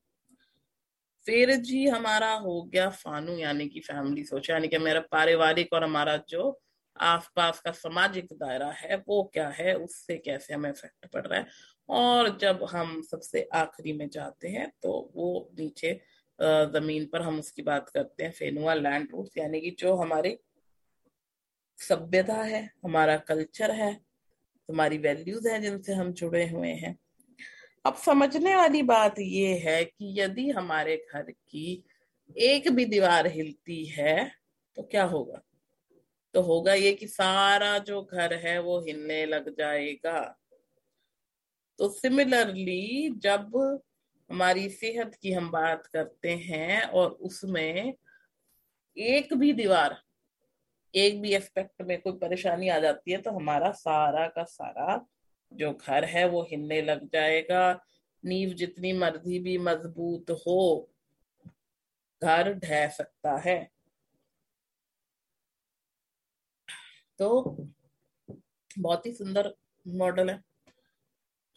फिर 1.25 1.55
जी 1.55 1.87
हमारा 1.87 2.31
हो 2.33 2.61
गया 2.63 2.89
फानू 2.89 3.37
यानी 3.37 3.67
कि 3.69 3.79
फैमिली 3.79 4.23
सोच, 4.23 4.49
यानी 4.49 4.67
कि 4.67 4.77
मेरा 4.77 4.99
पारिवारिक 5.11 5.73
और 5.73 5.83
हमारा 5.83 6.17
जो 6.29 6.59
आसपास 6.99 7.59
का 7.59 7.71
सामाजिक 7.71 8.27
दायरा 8.33 8.69
है, 8.71 8.95
वो 9.07 9.23
क्या 9.33 9.47
है, 9.49 9.73
उससे 9.75 10.17
कैसे 10.17 10.53
हमें 10.53 10.69
इफ़ेक्ट 10.69 11.05
पड़ 11.13 11.25
रहा 11.27 11.39
है? 11.39 11.47
और 11.89 12.37
जब 12.37 12.63
हम 12.71 13.01
सबसे 13.01 13.49
आखिरी 13.53 13.93
में 13.93 14.09
जाते 14.09 14.47
हैं 14.47 14.71
तो 14.83 15.11
वो 15.15 15.49
नीचे 15.59 15.99
ज़मीन 16.39 17.05
पर 17.05 17.21
हम 17.21 17.39
उसकी 17.39 17.61
बात 17.61 17.89
करते 17.89 18.23
हैं, 18.23 18.31
फेनुआ 18.31 18.73
लैंड 18.73 19.07
रूट्स 19.11 19.37
यानी 19.37 19.61
कि 19.61 19.71
जो 19.79 19.95
हमारी 19.95 20.37
सभ्यता 21.79 22.35
है, 22.35 22.63
हमारा 22.83 23.17
कल्चर 23.17 23.71
है, 23.71 23.91
हमारी 24.69 24.97
वैल्यूज़ 24.97 25.47
है 25.47 25.61
जिनसे 25.61 25.93
हम 25.93 26.11
जुड़े 26.13 26.47
हुए 26.49 26.69
हैं। 26.73 26.97
अब 27.85 27.95
समझने 27.95 28.55
वाली 28.55 28.81
बात 28.83 29.19
ये 29.19 29.57
है 29.57 29.83
कि 29.85 30.13
यदि 30.21 30.49
हमारे 30.49 30.95
घर 31.13 31.31
की 31.31 31.83
एक 32.37 32.69
भी 32.71 32.85
दीवार 32.85 33.27
हिलती 33.27 33.83
है 33.85 34.31
तो 34.77 34.83
क्या 34.83 35.03
होगा? 35.03 35.41
तो 36.33 36.41
होगा 36.41 36.73
ये 36.73 36.93
कि 36.93 37.07
सारा 37.07 37.77
जो 37.79 38.01
घर 38.03 38.33
है, 38.35 38.59
वो 38.59 38.79
हिलने 38.79 39.25
लग 39.25 39.49
जाएगा। 39.57 40.21
तो 41.79 41.89
सिमिलरली 41.89 43.09
जब 43.17 43.51
हमारी 44.29 44.69
सेहत 44.69 45.15
की 45.21 45.31
हम 45.31 45.49
बात 45.51 45.85
करते 45.85 46.35
हैं 46.35 46.81
और 46.81 47.11
उसमें 47.11 47.93
एक 48.97 49.33
भी 49.33 49.51
दीवार, 49.53 49.97
एक 50.93 51.21
भी 51.21 51.33
एस्पेक्ट 51.33 51.81
में 51.81 51.99
कोई 52.01 52.13
परेशानी 52.13 52.69
आ 52.69 52.79
जाती 52.79 53.11
है 53.11 53.17
तो 53.17 53.31
हमारा 53.31 53.71
सारा 53.71 54.27
का 54.27 54.43
सारा 54.43 55.05
जो 55.51 55.71
घर 55.73 56.05
है 56.05 56.27
वो 56.29 56.41
हिलने 56.43 56.81
लग 56.81 57.07
जाएगा। 57.13 57.79
नींव 58.23 58.53
जितनी 58.53 58.91
मर्ज़ी 58.93 59.39
भी 59.39 59.57
मज़बूत 59.57 60.31
हो, 60.31 60.89
घर 62.21 62.53
ढह 62.53 62.87
सकता 62.89 63.35
है। 63.37 63.57
तो 67.19 67.57
बहुत 68.79 69.05
ही 69.05 69.11
सुंदर 69.11 69.53
मॉडल 69.85 70.29
है। 70.29 70.41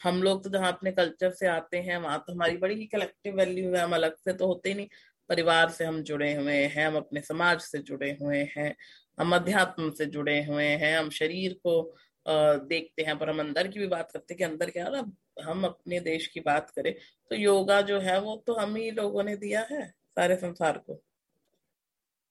हम 0.01 0.23
लोग 0.23 0.43
तो 0.45 0.51
जहाँ 0.51 0.73
अपने 0.73 0.93
कल्चर 0.93 1.31
से 1.31 1.47
आते 1.47 1.79
हैं, 1.79 1.97
वहाँ 1.99 2.19
तो 2.27 2.33
हमारी 2.33 2.57
बड़ी 2.57 2.75
ही 2.75 2.87
कलेक्टिव 2.87 3.37
वैल्यू 3.37 3.75
है, 3.75 3.81
हम 3.81 3.95
अलग 3.95 4.17
से 4.17 4.33
तो 4.33 4.47
होते 4.47 4.69
ही 4.69 4.75
नहीं। 4.75 4.89
परिवार 5.31 5.71
से 5.71 5.85
हम 5.85 6.03
जुड़े 6.03 6.33
हुए 6.35 6.55
हैं, 6.55 6.87
हम 6.87 6.97
अपने 6.97 7.21
समाज 7.21 7.61
से 7.61 7.79
जुड़े 7.81 8.11
हुए 8.23 8.43
हैं, 8.57 8.75
हम 9.19 9.35
अध्यात्म 9.37 9.91
से 9.91 10.07
जुड़े 10.07 10.43
हुए 10.45 10.65
हैं, 10.65 10.97
हम 10.99 11.11
शरीर 11.11 11.59
को 11.67 11.83
देखते 12.27 13.03
हैं, 13.03 13.19
पर 13.19 13.31
हम 13.31 13.41
अंदर 13.41 13.69
की 13.69 13.79
भी 13.79 13.87
बात 13.87 14.11
करते 14.13 14.35
हैं 14.35 14.39
कि 14.39 14.45
अंदर 14.45 14.71
क्या 14.71 14.89
ना 14.89 15.05
हम 15.43 15.65
अपने 15.65 16.01
देश 16.01 16.27
की 16.27 16.41
बात 16.41 16.71
करें 16.71 16.93
तो 17.31 17.37
योगा 17.37 17.81
जो 17.83 17.99
है 18.01 18.19
वो 18.21 18.37
तो 18.47 18.55
हम 18.55 18.75
ही 18.77 18.91
लोगों 18.91 19.23
ने 19.25 19.37
दिया 19.37 19.61
है 19.71 19.87
सारे 19.89 20.37
संसार 20.37 20.79
को। 20.79 21.01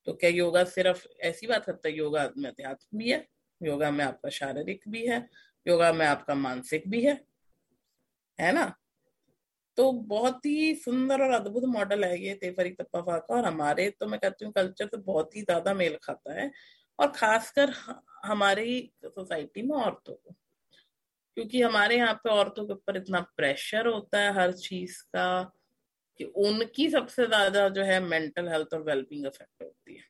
तो 0.08 0.14
क्या 0.14 0.30
योगा 0.30 0.64
सिर्फ़ 0.66 1.06
ऐसी 1.22 1.48
बात 1.48 1.66
करता 1.66 1.90
है 1.90 1.96
योगा 1.96 2.30
में 2.38 2.50
अध्यात्म 2.50 2.98
भी 2.98 3.10
है, 3.12 3.26
योगा 3.62 3.92
में 3.92 4.04
आपका 4.06 4.30
शारीरिक 4.30 4.84
भी 4.90 5.06
है, 5.08 5.28
योगा 5.66 5.92
में 5.94 6.06
आपका 6.06 6.36
मानसिक 6.36 6.90
भी 6.90 7.02
है 7.06 7.20
है 8.39 8.51
ना? 8.53 8.74
तो 9.77 9.91
बहुत 10.08 10.46
ही 10.46 10.74
सुंदर 10.75 11.22
और 11.24 11.32
अद्भुत 11.32 11.63
मॉडल 11.67 12.03
है 12.06 12.20
ये, 12.22 12.34
तेफरी 12.36 12.70
तप्पा 12.72 13.01
का 13.01 13.36
और 13.36 13.46
हमारे 13.46 13.89
तो 14.00 14.08
मैं 14.08 14.20
कहती 14.20 14.46
हूँ 14.46 14.53
कल्चर 14.53 14.86
तो 14.88 14.98
बहुत 15.03 15.36
ही 15.36 15.41
ज़्यादा 15.44 15.74
मेल 15.74 15.98
खाता 16.03 16.39
है 16.41 16.51
और 17.00 17.12
खासकर 17.12 17.74
हमारी 18.25 18.79
सोसाइटी 19.06 19.62
में 19.62 19.75
औरतों 19.77 20.13
को। 20.13 20.36
क्योंकि 21.38 21.62
हमारे 21.62 21.98
यहाँ 21.98 22.13
पे 22.13 22.29
औरतों 22.29 22.65
के 22.65 22.74
ऊपर 22.74 22.98
इतना 22.98 23.20
प्रेशर 23.38 23.88
होता 23.88 24.20
है 24.20 24.34
हर 24.34 24.51
चीज़ 24.53 25.01
का 25.15 25.27
कि 26.20 26.24
उनकी 26.38 26.89
सबसे 26.89 27.25
ज़्यादा 27.27 27.67
जो 27.70 27.84
है 27.84 28.00
मेंटल 28.01 28.48
हेल्थ 28.50 28.74
और 28.74 28.82
वेलबींग 28.84 29.25
अफेक्ट 29.25 29.63
होती 29.63 29.96
है। 29.96 30.03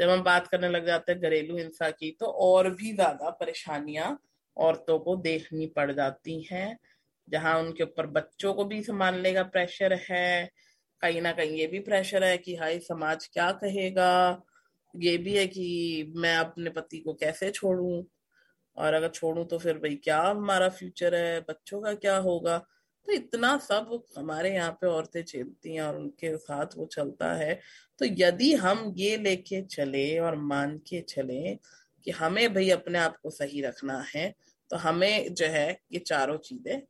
जब 0.00 0.10
हम 0.10 0.22
बात 0.22 0.46
करने 0.46 0.68
लग 0.68 0.86
जाते 0.86 1.12
हैं 1.12 1.20
घरेलू 1.20 1.56
हिंसा 1.56 1.90
की 1.90 2.10
तो 2.20 2.26
और 2.26 2.70
भी 2.70 2.92
ज़्यादा 2.94 3.30
परेशानियाँ 3.30 4.18
औरतों 4.56 4.98
को 4.98 5.16
देखनी 5.18 5.66
पड़ 5.66 5.90
जाती 5.92 6.40
हैं। 6.42 6.76
जहाँ 7.28 7.58
उनके 7.58 7.82
ऊपर 7.82 8.06
बच्चों 8.06 8.54
को 8.54 8.64
भी 8.64 8.82
संभालने 8.82 9.32
का 9.32 9.42
प्रेशर 9.42 9.92
है, 10.10 10.50
कहीं 11.02 11.22
ना 11.22 11.32
कहीं 11.32 11.50
ये 11.50 11.66
भी 11.66 11.80
प्रेशर 11.80 12.24
है 12.24 12.36
कि 12.38 12.54
हाई 12.56 12.78
समाज 12.78 13.26
क्या 13.26 13.50
कहेगा? 13.52 14.42
ये 14.94 15.16
भी 15.18 15.36
है 15.36 15.46
कि 15.46 16.12
मैं 16.16 16.36
अपने 16.36 16.70
पति 16.70 16.98
को 16.98 17.14
कैसे 17.14 17.50
छोड़ू? 17.50 18.06
और 18.76 18.94
अगर 18.94 19.08
छोड़ू 19.08 19.44
तो 19.44 19.58
फिर 19.58 19.78
भाई 19.78 19.94
क्या 19.94 20.20
हमारा 20.22 20.68
फ्यूचर 20.68 21.14
है? 21.14 21.40
बच्चों 21.40 21.80
का 21.82 21.94
क्या 21.94 22.16
होगा? 22.16 22.58
तो 22.58 23.12
इतना 23.12 23.56
सब 23.58 24.04
हमारे 24.18 24.54
यहाँ 24.54 24.70
पे 24.70 24.86
औरतें 24.86 25.22
झेलती 25.24 25.74
हैं 25.74 25.82
और 25.82 25.96
उनके 25.96 26.36
साथ 26.36 26.66
वो 26.76 26.86
चलता 26.86 27.32
है। 27.34 27.54
तो 27.98 28.04
यदि 28.04 28.52
हम 28.54 28.92
ये 28.96 29.16
लेके 29.16 29.62
चले 29.62 30.18
और 30.18 30.36
मान 30.36 30.76
के 30.78 31.00
चले 31.00 31.54
कि 32.04 32.10
हमें 32.10 32.54
भाई 32.54 32.70
अपने 32.70 32.98
आप 32.98 33.16
को 33.22 33.30
सही 33.30 33.62
रखना 33.62 34.04
है 34.16 34.34
तो 34.70 34.76
हमें 34.76 35.34
जो 35.34 35.46
है 35.46 35.80
ये 35.92 35.98
चारों 35.98 36.36
चीज़ें 36.38 36.82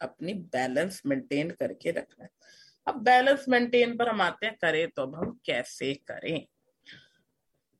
अपनी 0.00 0.34
बैलेंस 0.54 1.02
मेंटेन 1.06 1.50
करके 1.50 1.90
रखना 1.90 2.24
है। 2.24 2.30
अब 2.86 3.02
बैलेंस 3.04 3.44
मेंटेन 3.48 3.96
पर 3.96 4.08
हम 4.08 4.20
आते 4.20 4.46
हैं, 4.46 4.56
करें 4.62 4.88
तो 4.88 5.02
अब 5.02 5.14
हम 5.14 5.38
कैसे 5.44 5.92
करें? 6.08 6.46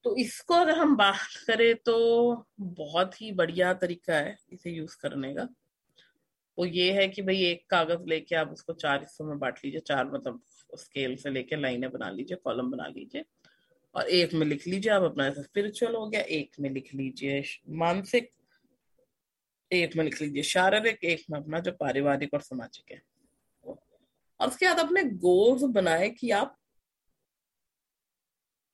तो 0.05 0.17
इसको 0.17 0.55
अगर 0.55 0.79
हम 0.79 0.97
बात 0.97 1.45
करें 1.47 1.75
तो 1.77 2.47
बहुत 2.61 3.21
ही 3.23 3.33
बढ़िया 3.33 3.73
तरीका 3.75 4.15
है 4.15 4.37
इसे 4.53 4.71
यूज़ 4.71 4.97
करने 5.01 5.35
का। 5.35 5.49
वो 6.59 6.65
ये 6.65 6.93
है 6.93 7.07
कि 7.09 7.23
भाई 7.23 7.43
एक 7.45 7.65
कागज़ 7.71 8.07
लेके 8.09 8.37
आप 8.37 8.51
उसको 8.53 8.73
चार 8.73 9.01
हिस्सों 9.01 9.25
में 9.25 9.39
बांट 9.39 9.59
लीजिए, 9.65 9.81
चार 9.81 10.11
मतलब 10.11 10.41
स्केल 10.75 11.17
से 11.17 11.31
लेके 11.31 11.57
लाइनें 11.57 11.91
बना 11.91 12.11
लीजिए 12.11 12.37
कॉलम 12.45 12.71
बना 12.71 12.87
लीजिए, 12.87 13.25
और 13.95 14.09
एक 14.09 14.35
में 14.35 14.47
लिख 14.47 14.67
लीजिए, 14.67 14.93
आप 14.93 15.03
अपना 15.03 15.31
स्पिरिचुअल 15.33 15.95
हो 15.95 16.07
गया, 16.07 16.21
एक 16.21 16.57
में 16.61 16.71
लिख 16.71 16.95
लीजिए। 16.95 17.43
मानसिक 17.69 18.31
एक 19.71 19.97
में 19.97 20.05
लिख 20.05 20.21
लीजिए 20.23 20.43
शारीरिक, 20.43 21.05
एक 21.05 21.25
में 21.31 21.39
अपना 21.41 21.59
जो 21.59 21.73
पारिवारिक 21.73 22.35
और 22.35 22.41
सामाजिक 22.41 22.93
है। 22.93 23.03
और 23.65 24.49
उसके 24.49 24.67
बाद 24.67 24.79
अपने 24.79 25.05
गोल्स 25.05 25.63
बनाए 25.63 26.09
कि 26.11 26.31
आप 26.31 26.57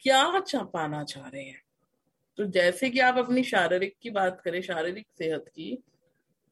क्या 0.02 0.40
चा 0.40 0.62
पाना 0.64 1.02
चाह 1.04 1.28
रहे 1.28 1.42
हैं। 1.42 1.62
तो 2.38 2.44
जैसे 2.44 2.90
कि 2.90 2.98
आप 2.98 3.18
अपनी 3.18 3.42
शारीरिक 3.42 3.94
की 4.02 4.10
बात 4.10 4.40
करें, 4.40 4.60
शारीरिक 4.62 5.06
सेहत 5.18 5.44
की 5.48 5.82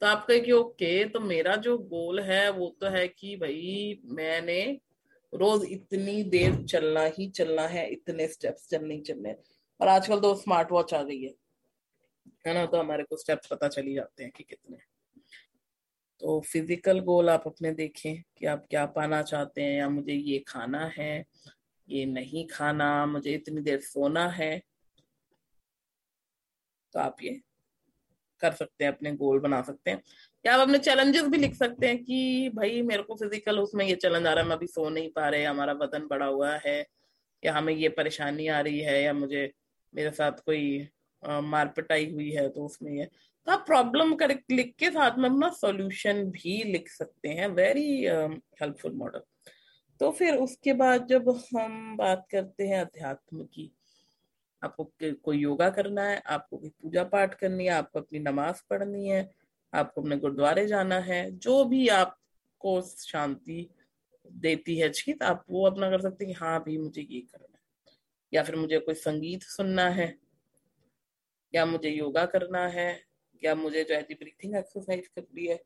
तो 0.02 0.06
आप 0.06 0.24
कहे 0.26 0.40
कि 0.40 0.52
ओके 0.52 1.04
तो 1.04 1.20
मेरा 1.20 1.54
जो 1.56 1.76
गोल 1.78 2.20
है, 2.20 2.50
वो 2.50 2.68
तो 2.80 2.86
है 2.86 3.06
कि 3.08 3.36
भाई, 3.36 4.00
मैंने 4.04 4.80
रोज 5.32 5.66
इतनी 5.70 6.22
देर 6.24 6.64
चलना 6.64 7.04
ही 7.18 7.28
चलना 7.30 7.66
है, 7.68 7.86
इतने 7.88 8.26
स्टेप्स 8.28 8.68
चलने 8.68 8.94
ही 8.94 9.00
चलने 9.00 9.34
और 9.80 9.88
आजकल 9.88 10.20
तो 10.20 10.34
स्मार्ट 10.34 10.72
वॉच 10.72 10.94
आ 10.94 11.02
गई 11.02 11.22
है। 11.22 11.32
है 12.44 12.54
ना 12.54 12.64
तो 12.66 12.78
हमारे 12.78 13.04
को 13.04 13.16
स्टेप्स 13.16 13.46
पता 13.46 13.68
चली 13.68 13.94
जाते 13.94 14.22
हैं 14.22 14.32
कि 14.36 14.44
कितने। 14.44 14.76
तो 16.22 16.40
फ़िज़िकल 16.42 17.00
गोल 17.00 17.30
आप 17.30 17.42
अपने 17.46 17.72
देखें 17.72 18.22
कि 18.38 18.46
आप 18.46 18.64
क्या 18.70 18.84
पाना 18.88 19.22
चाहते 19.22 19.62
हैं, 19.62 19.78
या 19.78 19.88
मुझे 19.88 20.12
ये 20.12 20.38
खाना 20.48 20.84
है, 20.98 21.24
ये 21.88 22.04
नहीं 22.06 22.46
खाना, 22.48 23.06
मुझे 23.06 23.34
इतनी 23.34 23.60
देर 23.60 23.80
सोना 23.80 24.26
है। 24.28 24.60
तो 26.94 27.00
आप 27.00 27.16
ये 27.22 27.40
कर 28.42 28.52
सकते 28.52 28.84
हैं, 28.84 28.92
अपने 28.92 29.12
गोल 29.12 29.40
बना 29.40 29.60
सकते 29.62 29.90
हैं। 29.90 30.02
या 30.44 30.54
आप 30.54 30.60
अपने 30.60 30.78
चैलेंजेस 30.78 31.26
भी 31.28 31.38
लिख 31.38 31.54
सकते 31.54 31.88
हैं 31.88 32.02
कि 32.04 32.50
भाई 32.54 32.82
मेरे 32.82 33.02
को 33.02 33.14
फ़िज़िकल 33.14 33.58
उसमें 33.58 33.84
ये 33.86 33.94
चैलेंज 33.96 34.26
आ 34.26 34.32
रहा 34.32 34.42
है, 34.42 34.48
मैं 34.48 34.56
अभी 34.56 34.66
सो 34.66 34.88
नहीं 34.88 35.10
पा 35.10 35.28
रहे, 35.28 35.44
हमारा 35.44 35.72
वज़न 35.74 36.06
बढ़ा 36.06 36.26
हुआ 36.26 36.54
है, 36.56 36.84
या 37.42 37.52
हमें 37.54 37.72
ये 37.74 37.88
परेशानी 37.90 38.48
आ 38.48 38.60
रही 38.60 38.80
है, 38.80 39.02
या 39.02 39.12
मुझे 39.12 39.50
मेरे 39.94 40.10
साथ 40.10 40.40
कोई 40.46 40.88
मारपिटाई 41.24 42.10
हुई 42.12 42.30
है 42.30 42.48
तो 42.48 42.64
उसमें 42.64 42.92
ये। 42.92 43.04
तो 43.46 43.52
आप 43.52 43.64
प्रॉब्लम 43.66 44.14
कर, 44.14 44.30
लिख 44.50 44.74
के 44.78 44.90
साथ 44.90 45.18
में 45.18 45.28
अपना 45.30 45.48
सॉल्यूशन 45.50 46.24
भी 46.26 46.62
लिख 46.64 46.88
सकते 46.88 47.28
हैं। 47.28 47.48
वेरी 47.48 48.04
हेल्पफुल 48.06 48.92
मॉडल 48.92 49.22
तो 50.00 50.10
फिर 50.10 50.36
उसके 50.36 50.72
बाद 50.72 51.06
जब 51.06 51.28
हम 51.56 51.96
बात 51.96 52.26
करते 52.30 52.66
हैं 52.66 52.80
अध्यात्म 52.80 53.44
की, 53.44 53.70
आपको 54.62 54.90
कोई 55.24 55.38
योगा 55.38 55.68
करना 55.70 56.02
है, 56.02 56.22
आपको 56.26 56.56
कोई 56.56 56.68
पूजा 56.82 57.04
पाठ 57.04 57.34
करनी 57.34 57.64
है, 57.64 57.70
आपको 57.70 58.00
अपनी 58.00 58.18
नमाज़ 58.18 58.62
पढ़नी 58.70 59.08
है, 59.08 59.30
आपको 59.72 60.00
अपने 60.00 60.16
गुरुद्वारे 60.16 60.66
जाना 60.66 60.98
है, 61.00 61.30
जो 61.30 61.64
भी 61.64 61.86
आपको 61.88 62.80
शांति 62.82 63.68
देती 64.26 64.78
है 64.78 64.88
चीज़ 64.88 65.24
आप 65.24 65.44
वो 65.50 65.66
अपना 65.66 65.90
कर 65.90 66.00
सकते 66.00 66.24
हैं 66.24 66.34
कि 66.34 66.38
हाँ 66.40 66.62
भी 66.64 66.78
मुझे 66.78 67.02
ये 67.02 67.20
करना 67.20 67.56
है। 67.56 67.62
या 68.32 68.42
फिर 68.42 68.56
मुझे 68.56 68.78
कोई 68.78 68.94
संगीत 68.94 69.42
सुनना 69.42 69.88
है 69.90 70.14
या 71.54 71.66
मुझे 71.66 71.90
योगा 71.90 72.24
करना 72.26 72.66
है? 72.68 73.00
या 73.42 73.54
मुझे 73.54 73.84
जो 73.84 73.94
है 73.94 74.02
ब्रीथिंग 74.02 74.56
एक्सरसाइज 74.56 75.06
करनी 75.08 75.46
है? 75.46 75.56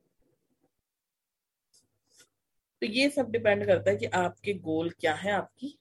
तो 2.82 2.86
ये 2.86 3.08
सब 3.08 3.30
डिपेंड 3.30 3.66
करता 3.66 3.90
है 3.90 3.96
कि 3.96 4.06
आपके 4.06 4.54
गोल 4.54 4.90
क्या 4.90 5.14
है, 5.14 5.32
आपकी 5.32 5.78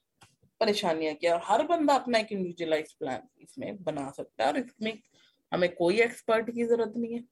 परेशानियाँ 0.60 1.14
क्या 1.14 1.34
और 1.34 1.40
हर 1.44 1.66
बंदा 1.66 1.94
अपना 1.94 2.18
एक 2.18 2.32
इंडिविजुअलाइज 2.32 2.92
प्लान 2.92 3.28
इसमें 3.40 3.82
बना 3.84 4.10
सकता 4.10 4.44
है 4.44 4.52
और 4.52 4.58
इसमें 4.58 4.98
हमें 5.52 5.74
कोई 5.74 6.00
एक्सपर्ट 6.00 6.50
की 6.50 6.64
ज़रूरत 6.64 6.94
नहीं 6.96 7.14
है। 7.14 7.24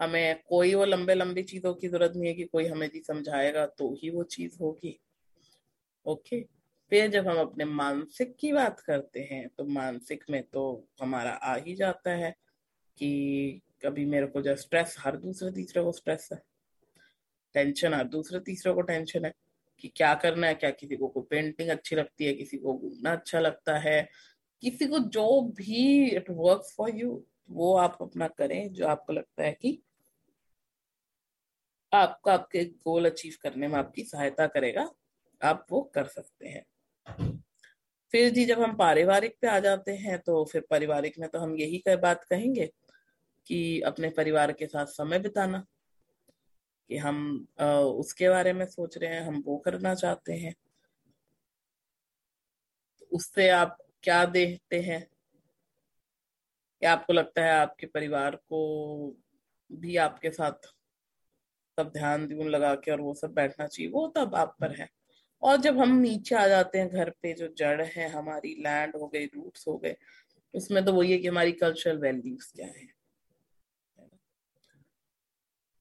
हमें 0.00 0.42
कोई 0.48 0.74
वो 0.74 0.84
लंबे 0.84 1.14
लंबी 1.14 1.42
चीज़ों 1.42 1.74
की 1.74 1.88
ज़रूरत 1.88 2.12
नहीं 2.16 2.28
है 2.28 2.34
कि 2.34 2.44
कोई 2.44 2.66
हमें 2.66 2.88
जी 2.88 3.00
समझाएगा 3.00 3.66
तो 3.66 3.92
ही 3.94 4.10
वो 4.10 4.22
चीज़ 4.22 4.58
होगी। 4.60 4.98
ओके 6.06 6.40
फिर 6.94 7.10
जब 7.10 7.28
हम 7.28 7.36
अपने 7.36 7.64
मानसिक 7.64 8.36
की 8.36 8.52
बात 8.52 8.80
करते 8.80 9.20
हैं 9.20 9.48
तो 9.48 9.64
मानसिक 9.64 10.24
में 10.30 10.42
तो 10.42 10.88
हमारा 11.02 11.30
आ 11.30 11.54
ही 11.56 11.74
जाता 11.74 12.10
है 12.10 12.30
कि 12.98 13.60
कभी 13.84 14.04
मेरे 14.04 14.26
को 14.26 14.42
जो 14.42 14.56
स्ट्रेस 14.56 14.94
हर 14.98 15.16
दूसरे 15.16 15.50
तीसरे 15.50 15.82
को 15.82 15.92
स्ट्रेस 15.92 16.28
है। 16.32 16.38
टेंशन 17.54 17.94
हर 17.94 18.04
दूसरे 18.04 18.40
तीसरे 18.40 18.72
को 18.72 18.82
टेंशन 18.82 19.24
है 19.24 19.32
कि 19.78 19.88
क्या 19.88 20.14
करना 20.14 20.46
है, 20.46 20.54
क्या 20.54 20.70
किसी 20.70 20.96
को 20.96 21.08
कोई 21.08 21.22
पेंटिंग 21.30 21.68
अच्छी 21.68 21.96
लगती 21.96 22.24
है, 22.24 22.34
किसी 22.34 22.56
को 22.56 22.74
घूमना 22.74 23.12
अच्छा 23.12 23.40
लगता 23.40 23.78
है, 23.78 24.08
किसी 24.62 24.86
को 24.86 24.98
जो 24.98 25.40
भी 25.42 26.10
इट 26.10 26.30
वर्क 26.30 26.62
फॉर 26.76 26.90
यू 26.90 27.24
वो 27.50 27.76
आप 27.76 27.98
अपना 28.00 28.28
करें 28.28 28.72
जो 28.72 28.86
आपको 28.86 29.12
लगता 29.12 29.42
है 29.42 29.52
कि 29.52 29.82
आपको, 31.92 32.30
आपके 32.30 32.64
गोल 32.64 33.10
अचीव 33.10 33.34
करने 33.42 33.68
में 33.68 33.78
आपकी 33.78 34.04
सहायता 34.04 34.46
करेगा, 34.46 34.90
आप 35.42 35.66
वो 35.70 35.82
कर 35.94 36.04
सकते 36.04 36.48
हैं। 36.48 36.64
फिर 37.06 38.30
जी 38.30 38.44
जब 38.44 38.60
हम 38.60 38.74
पारिवारिक 38.76 39.36
पे 39.40 39.48
आ 39.48 39.58
जाते 39.60 39.92
हैं 39.96 40.18
तो 40.18 40.44
फिर 40.44 40.64
पारिवारिक 40.70 41.18
में 41.18 41.28
तो 41.28 41.38
हम 41.38 41.54
यही 41.56 41.82
बात 41.88 42.24
कहेंगे 42.24 42.66
कि 43.46 43.80
अपने 43.82 44.10
परिवार 44.10 44.52
के 44.52 44.66
साथ 44.66 44.86
समय 44.88 45.18
बिताना, 45.18 45.64
कि 46.90 46.96
हम 46.96 47.46
उसके 47.60 48.28
बारे 48.28 48.52
में 48.52 48.64
सोच 48.66 48.98
रहे 48.98 49.14
हैं, 49.14 49.22
हम 49.22 49.42
वो 49.46 49.56
करना 49.58 49.94
चाहते 49.94 50.32
हैं। 50.32 50.54
उससे 53.12 53.48
आप 53.48 53.76
क्या 54.02 54.24
देखते 54.26 54.80
हैं? 54.80 55.06
क्या 56.82 56.92
आपको 56.92 57.12
लगता 57.12 57.44
है 57.44 57.52
आपके 57.52 57.86
परिवार 57.86 58.36
को 58.36 59.16
भी 59.70 59.96
आपके 59.96 60.30
साथ 60.30 60.66
सब 61.78 61.90
ध्यान 61.92 62.26
दून 62.28 62.48
लगा 62.48 62.74
के 62.74 62.90
और 62.90 63.00
वो 63.00 63.14
सब 63.14 63.32
बैठना 63.34 63.66
चाहिए? 63.66 63.90
वो 63.92 64.06
तब 64.16 64.34
आप 64.34 64.56
पर 64.60 64.72
है। 64.72 64.88
और 65.44 65.56
जब 65.56 65.78
हम 65.78 65.96
नीचे 65.98 66.34
आ 66.34 66.46
जाते 66.48 66.78
हैं 66.78 66.88
घर 66.88 67.10
पे, 67.22 67.32
जो 67.32 67.48
जड़ 67.58 67.82
है 67.82 68.08
हमारी 68.08 68.54
लैंड 68.60 68.96
हो 68.96 69.06
गई 69.06 69.24
रूट्स 69.26 69.68
हो 69.68 69.76
गए, 69.78 69.96
उसमें 70.54 70.84
तो 70.84 70.92
वही 70.92 71.12
है 71.12 71.18
कि 71.18 71.28
हमारी 71.28 71.52
कल्चरल 71.52 71.98
वैल्यूज़ 71.98 72.52
क्या 72.56 72.66
है। 72.66 72.92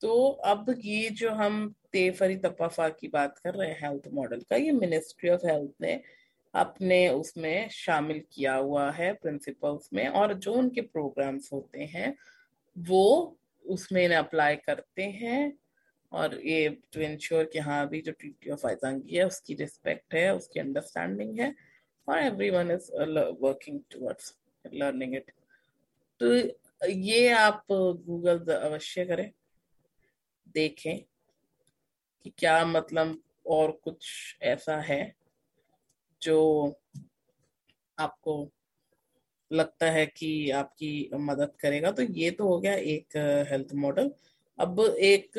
तो 0.01 0.29
अब 0.45 0.75
ये 0.79 1.09
जो 1.09 1.31
हम 1.31 1.73
तेफरी 1.91 2.35
तपाफा 2.35 2.89
की 2.89 3.07
बात 3.07 3.37
कर 3.39 3.53
रहे 3.53 3.69
हैं 3.69 3.79
हेल्थ 3.81 4.07
मॉडल 4.13 4.41
का, 4.49 4.55
ये 4.55 4.71
मिनिस्ट्री 4.71 5.29
ऑफ़ 5.29 5.45
हेल्थ 5.47 5.71
ने 5.81 6.01
अपने 6.53 7.09
उसमें 7.09 7.69
शामिल 7.69 8.21
किया 8.31 8.55
हुआ 8.55 8.91
है 8.91 9.13
प्रिंसिपल्स 9.13 9.89
में, 9.93 10.07
और 10.07 10.33
जो 10.33 10.53
उनके 10.53 10.81
प्रोग्राम्स 10.81 11.49
होते 11.53 11.83
हैं, 11.83 12.15
वो 12.77 13.37
उसमें 13.65 14.15
अप्लाई 14.15 14.55
करते 14.55 15.03
हैं। 15.03 15.57
और 16.13 16.39
ये 16.41 16.69
टू 16.93 17.01
इंश्योर 17.01 17.45
कि 17.53 17.59
हाँ 17.59 17.85
अभी 17.85 18.01
जो 18.01 18.11
ट्रीटी 18.11 18.49
ऑफ़ 18.51 18.65
आइजांगी 18.67 19.15
है 19.15 19.25
उसकी 19.27 19.53
रिस्पेक्ट 19.55 20.13
है 20.13 20.29
उसकी 20.35 20.59
अंडरस्टैंडिंग 20.59 21.39
है 21.39 21.53
or 22.07 22.17
everyone 22.17 22.71
is 22.71 22.91
uh, 22.91 23.31
working 23.39 23.83
towards 23.89 24.35
learning 24.65 25.13
it. 25.13 25.29
तो 26.21 26.89
ये 26.89 27.29
आप 27.29 27.65
गूगल 27.69 28.39
अवश्य 28.53 29.05
करें 29.05 29.31
देखें 30.55 30.97
कि 32.25 32.33
क्या 32.37 32.65
मतलब 32.65 33.17
और 33.45 33.71
कुछ 33.83 34.05
ऐसा 34.41 34.75
है 34.81 35.01
जो 36.21 36.37
आपको 37.97 38.35
लगता 39.51 39.89
है 39.91 40.05
कि 40.07 40.49
आपकी 40.51 41.09
मदद 41.21 41.51
करेगा 41.61 41.91
तो 41.91 42.03
ये 42.03 42.31
तो 42.31 42.47
हो 42.47 42.59
गया 42.59 42.73
एक 42.93 43.17
हेल्थ 43.49 43.73
मॉडल 43.75 44.11
अब 44.59 44.79
एक 44.79 45.37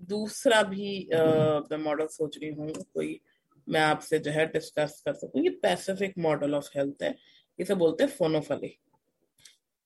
दूसरा 0.00 0.62
भी 0.64 1.08
मैं 1.12 1.78
मॉडल 1.78 2.06
सोच 2.08 2.38
रही 2.38 2.50
हूँ, 2.50 2.70
कोई 2.72 3.20
मैं 3.66 3.80
आपसे 3.80 4.18
जो 4.18 4.30
है 4.30 4.46
डिस्कस 4.46 5.02
कर 5.06 5.14
सकूँ। 5.14 5.42
ये 5.42 5.50
पैसिफिक 5.62 6.14
मॉडल 6.18 6.54
ऑफ़ 6.54 6.68
हेल्थ 6.76 7.02
है, 7.02 7.14
इसे 7.58 7.74
बोलते 7.74 8.04
हैं 8.04 8.10
फोनोफाले 8.10 8.68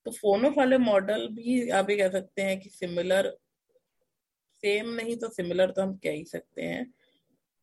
तो 0.07 0.11
फोनोफाले 0.11 0.79
मॉडल 0.79 1.27
भी 1.33 1.69
आप 1.71 1.91
ये 1.91 1.97
कह 1.97 2.09
सकते 2.11 2.43
हैं 2.43 2.59
कि 2.61 2.71
सिमिलर 2.71 3.37
सेम 4.63 4.89
नहीं 4.91 5.17
तो 5.17 5.29
सिमिलर 5.31 5.71
तो 5.71 5.83
हम 5.83 5.95
कह 5.97 6.11
ही 6.11 6.25
सकते 6.25 6.63
हैं। 6.63 6.87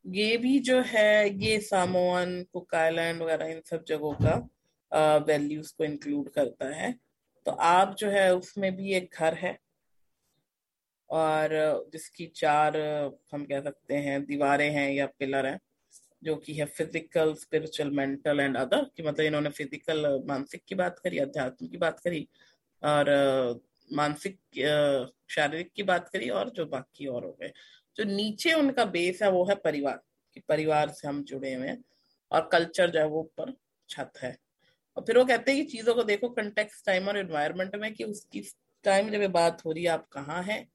ये 0.04 0.36
भी 0.36 0.58
जो 0.60 0.80
है, 0.82 1.44
ये 1.44 1.58
सामोअन 1.60 2.42
कुक 2.52 2.74
आइलैंड 2.74 3.22
वगैरह, 3.22 3.46
इन 3.46 3.60
सब 3.66 3.84
जगहों 3.84 4.14
का 4.16 5.16
वैल्यूज़ 5.26 5.72
को 5.78 5.84
इंक्लूड 5.84 6.28
करता 6.30 6.74
है। 6.74 6.92
तो 7.46 7.50
आप 7.50 7.94
जो 7.98 8.08
है 8.10 8.34
उसमें 8.34 8.74
भी 8.76 8.92
एक 8.94 9.14
घर 9.14 9.34
है 9.34 9.58
और 11.12 11.50
जिसकी 11.92 12.26
चार, 12.36 12.76
हम 13.32 13.44
कह 13.46 13.60
सकते 13.62 13.94
हैं, 13.96 14.24
दीवारें 14.26 14.70
हैं 14.70 14.90
या 14.92 15.06
पिलर 15.18 15.46
हैं, 15.46 15.58
जो 16.22 16.36
कि 16.36 16.54
है 16.54 16.64
physical 16.68 17.34
spiritual 17.36 17.90
mental 17.92 18.40
and 18.40 18.56
other 18.58 18.84
कि 18.96 19.02
मतलब 19.02 19.26
इन्होंने 19.26 19.50
फ़िज़िकल 19.52 20.06
मानसिक 20.28 20.62
की 20.68 20.74
बात 20.76 20.98
करी 20.98 21.18
अध्यात्म 21.20 21.66
की 21.68 21.76
बात 21.78 22.00
करी, 22.00 22.26
और, 22.82 23.60
मानसिक, 23.90 24.38
शारीरिक 25.30 25.72
की 25.76 25.82
बात 25.84 26.08
करी, 26.08 26.28
और 26.30 26.50
जो 26.50 26.66
बाकी 26.68 27.06
और 27.08 27.24
हो 27.24 27.32
गए। 27.40 27.52
जो 27.96 28.04
नीचे 28.06 28.52
उनका 28.54 28.84
बेस 28.86 29.22
है, 29.22 29.30
वो 29.30 29.44
है 29.46 29.54
परिवार, 29.56 30.00
कि 30.36 30.40
परिवार 30.48 30.90
से 30.90 31.08
हम 31.08 31.22
जुड़े 31.24 31.54
हुए 31.54 31.68
हैं, 31.68 31.78
और 32.30 32.48
कल्चर 32.52 32.90
जो 32.90 33.00
है 33.00 33.06
वो 33.08 33.20
ऊपर 33.20 33.52
छत 33.88 34.12
है। 34.22 34.36
और 34.96 35.04
फिर 35.06 35.18
वो 35.18 35.24
कहते 35.26 35.52
हैं 35.52 35.64
कि 35.66 35.72
चीज़ों 35.72 35.94
को 35.94 36.04
देखो 36.04 36.28
कंटेक्स 36.30 36.84
टाइम 36.86 37.08
और 37.08 37.18
एनवायरमेंट 37.18 37.76
में, 37.76 37.92
कि 37.94 38.04
उसकी 38.06 38.42
टाइम 38.84 39.10
जब 39.12 39.30
बात 39.32 39.64
हो 39.66 39.72
रही 39.72 39.84
है, 39.84 39.90
आप 39.90 40.08
कहाँ 40.12 40.42
हैं? 40.44 40.66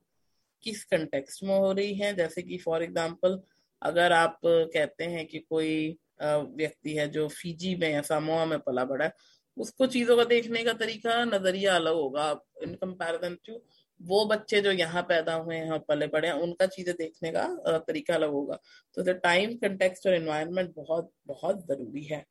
किस 0.68 0.84
कंटेक्स्ट 0.86 1.44
में 1.44 1.58
हो 1.58 1.72
रही 1.72 1.96
है? 1.96 2.14
जैसे 2.16 2.42
कि 2.44 2.58
फॉर 2.58 2.84
एग्ज़ाम्पल 2.84 3.40
अगर 3.82 4.12
आप 4.14 4.40
कहते 4.46 5.04
हैं 5.06 5.26
कि 5.28 5.40
कोई 5.40 5.98
व्यक्ति 6.22 6.94
है 6.94 7.08
जो 7.10 7.28
फिजी 7.30 7.76
में 7.76 7.90
या 7.90 8.02
सामोआ 8.04 8.46
में 8.46 8.60
पला 8.60 8.86
बड़ा 8.86 9.06
है, 9.06 9.14
उसको 9.58 9.86
चीज़ों 9.88 10.16
का 10.18 10.24
देखने 10.26 10.64
का 10.64 10.74
तरीका, 10.76 11.24
नज़रिया 11.26 11.76
अलग 11.76 11.94
होगा। 11.96 12.30
इन 12.64 12.74
कंपैरिजन 12.76 13.38
टू 13.46 13.62
वो 14.02 14.26
बच्चे 14.26 14.60
जो 14.62 14.72
यहाँ 14.72 15.02
पैदा 15.04 15.34
हुए 15.36 15.56
हैं 15.58 15.80
पले 15.82 16.08
बड़े 16.08 16.28
हैं, 16.28 16.34
उनका 16.36 16.66
चीज़ें 16.68 16.94
देखने 16.96 17.32
का 17.32 17.78
तरीका 17.80 18.16
अलग 18.16 18.30
होगा। 18.32 18.60
तो 18.98 19.14
टाइम 19.16 19.56
कंटेक्स्ट 19.58 20.08
और 20.08 20.14
एनवायरनमेंट 20.14 20.74
बहुत 20.76 21.12
बहुत 21.28 21.66
ज़रूरी 21.68 22.04
है। 22.06 22.26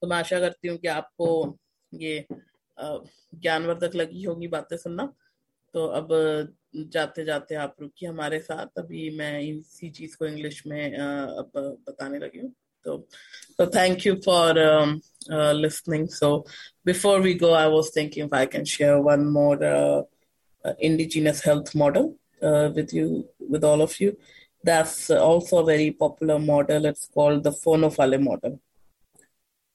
तो 0.00 0.06
मैं 0.06 0.16
आशा 0.16 0.40
करती 0.40 0.68
हूँ 0.68 0.78
कि 0.78 0.88
आपको 0.88 1.28
ये 1.92 2.24
ज्ञानवर्धक 2.78 3.94
लगी 3.94 4.22
होगी 4.22 4.48
बातें 4.48 4.76
सुनना। 4.76 5.12
तो 5.74 5.86
अब 5.88 6.08
जाते 6.75 7.25
जाते 7.25 7.55
आप 7.55 7.75
रुकिए 7.81 8.09
हमारे 8.09 8.39
साथ 8.39 8.79
अभी 8.79 9.09
मैं 9.17 9.39
इसी 9.41 9.89
चीज 9.89 10.15
को 10.15 10.25
इंग्लिश 10.25 10.63
में 10.67 10.97
अब 10.97 11.51
बताने 11.87 12.19
लगी 12.19 12.39
हूँ 12.39 12.53
तो 12.85 13.05
so 13.59 13.65
thank 13.65 14.05
you 14.05 14.21
for 14.21 14.57
um, 14.57 15.01
uh, 15.29 15.51
listening. 15.51 16.07
So 16.07 16.45
before 16.85 17.19
we 17.19 17.33
go, 17.33 17.53
I 17.53 17.67
was 17.67 17.89
thinking 17.89 18.25
if 18.25 18.33
I 18.33 18.45
can 18.45 18.63
share 18.63 19.01
one 19.01 19.29
more 19.29 19.61
uh, 19.61 20.03
uh, 20.63 20.73
indigenous 20.79 21.41
health 21.41 21.75
model 21.75 22.15
uh, 22.41 22.69
with 22.73 22.93
you, 22.93 23.27
with 23.39 23.63
all 23.63 23.81
of 23.81 23.99
you. 23.99 24.17
That's 24.63 25.09
also 25.09 25.59
a 25.59 25.65
very 25.65 25.91
popular 25.91 26.39
model. 26.39 26.85
It's 26.85 27.09
called 27.13 27.43
the 27.43 27.51
Phonofale 27.51 28.21
model. 28.21 28.59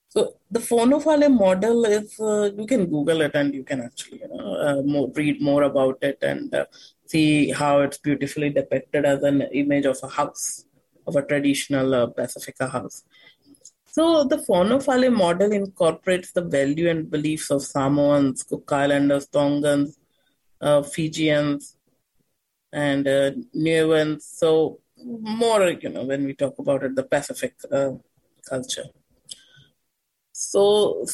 So 0.09 0.37
the 0.49 0.59
Fonofale 0.59 1.31
model 1.31 1.85
is 1.85 2.19
uh, 2.19 2.49
you 2.57 2.65
can 2.65 2.87
Google 2.87 3.21
it 3.21 3.35
and 3.35 3.53
you 3.53 3.63
can 3.63 3.81
actually 3.81 4.19
you 4.21 4.27
know 4.27 4.55
uh, 4.55 4.81
more, 4.81 5.11
read 5.15 5.39
more 5.39 5.63
about 5.63 5.99
it 6.01 6.17
and 6.23 6.53
uh, 6.53 6.65
see 7.05 7.51
how 7.51 7.81
it's 7.81 7.99
beautifully 7.99 8.49
depicted 8.49 9.05
as 9.05 9.21
an 9.21 9.43
image 9.53 9.85
of 9.85 9.99
a 10.01 10.07
house 10.07 10.65
of 11.05 11.15
a 11.15 11.21
traditional 11.21 11.93
uh, 11.93 12.07
Pacifica 12.07 12.67
house. 12.67 13.03
So 13.85 14.23
the 14.23 14.37
Fonofale 14.37 15.13
model 15.13 15.51
incorporates 15.51 16.31
the 16.31 16.43
value 16.43 16.89
and 16.89 17.09
beliefs 17.09 17.51
of 17.51 17.63
Samoans, 17.63 18.43
Cook 18.43 18.71
Islanders, 18.71 19.27
Tongans, 19.27 19.97
uh, 20.61 20.81
Fijians, 20.83 21.75
and 22.71 23.07
uh, 23.07 23.31
Niueans. 23.55 24.21
So 24.21 24.79
more, 25.03 25.69
you 25.69 25.89
know, 25.89 26.03
when 26.03 26.25
we 26.25 26.33
talk 26.33 26.57
about 26.59 26.83
it, 26.83 26.95
the 26.95 27.03
Pacific 27.03 27.55
uh, 27.71 27.91
culture. 28.47 28.85
So 30.39 31.05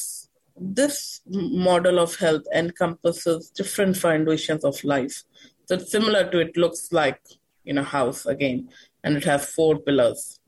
this 0.56 1.22
model 1.28 1.98
of 1.98 2.16
health 2.16 2.44
encompasses 2.54 3.50
different 3.50 3.98
foundations 3.98 4.64
of 4.64 4.82
life. 4.84 5.24
So 5.66 5.76
it's 5.76 5.92
similar 5.92 6.30
to 6.30 6.40
it 6.40 6.56
looks 6.56 6.92
like 6.92 7.20
in 7.66 7.80
a 7.80 7.84
house 7.84 8.28
again, 8.28 8.70
and 9.04 9.18
it 9.18 9.24
has 9.24 9.50
four 9.50 9.80
pillars. 9.80 10.40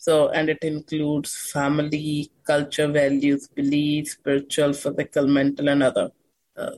So, 0.00 0.28
and 0.30 0.48
it 0.48 0.58
includes 0.62 1.36
family, 1.52 2.32
culture, 2.44 2.88
values, 2.88 3.46
beliefs, 3.46 4.12
spiritual, 4.12 4.72
physical, 4.72 5.28
mental, 5.28 5.68
and 5.68 5.84
other 5.84 6.10
uh, 6.56 6.72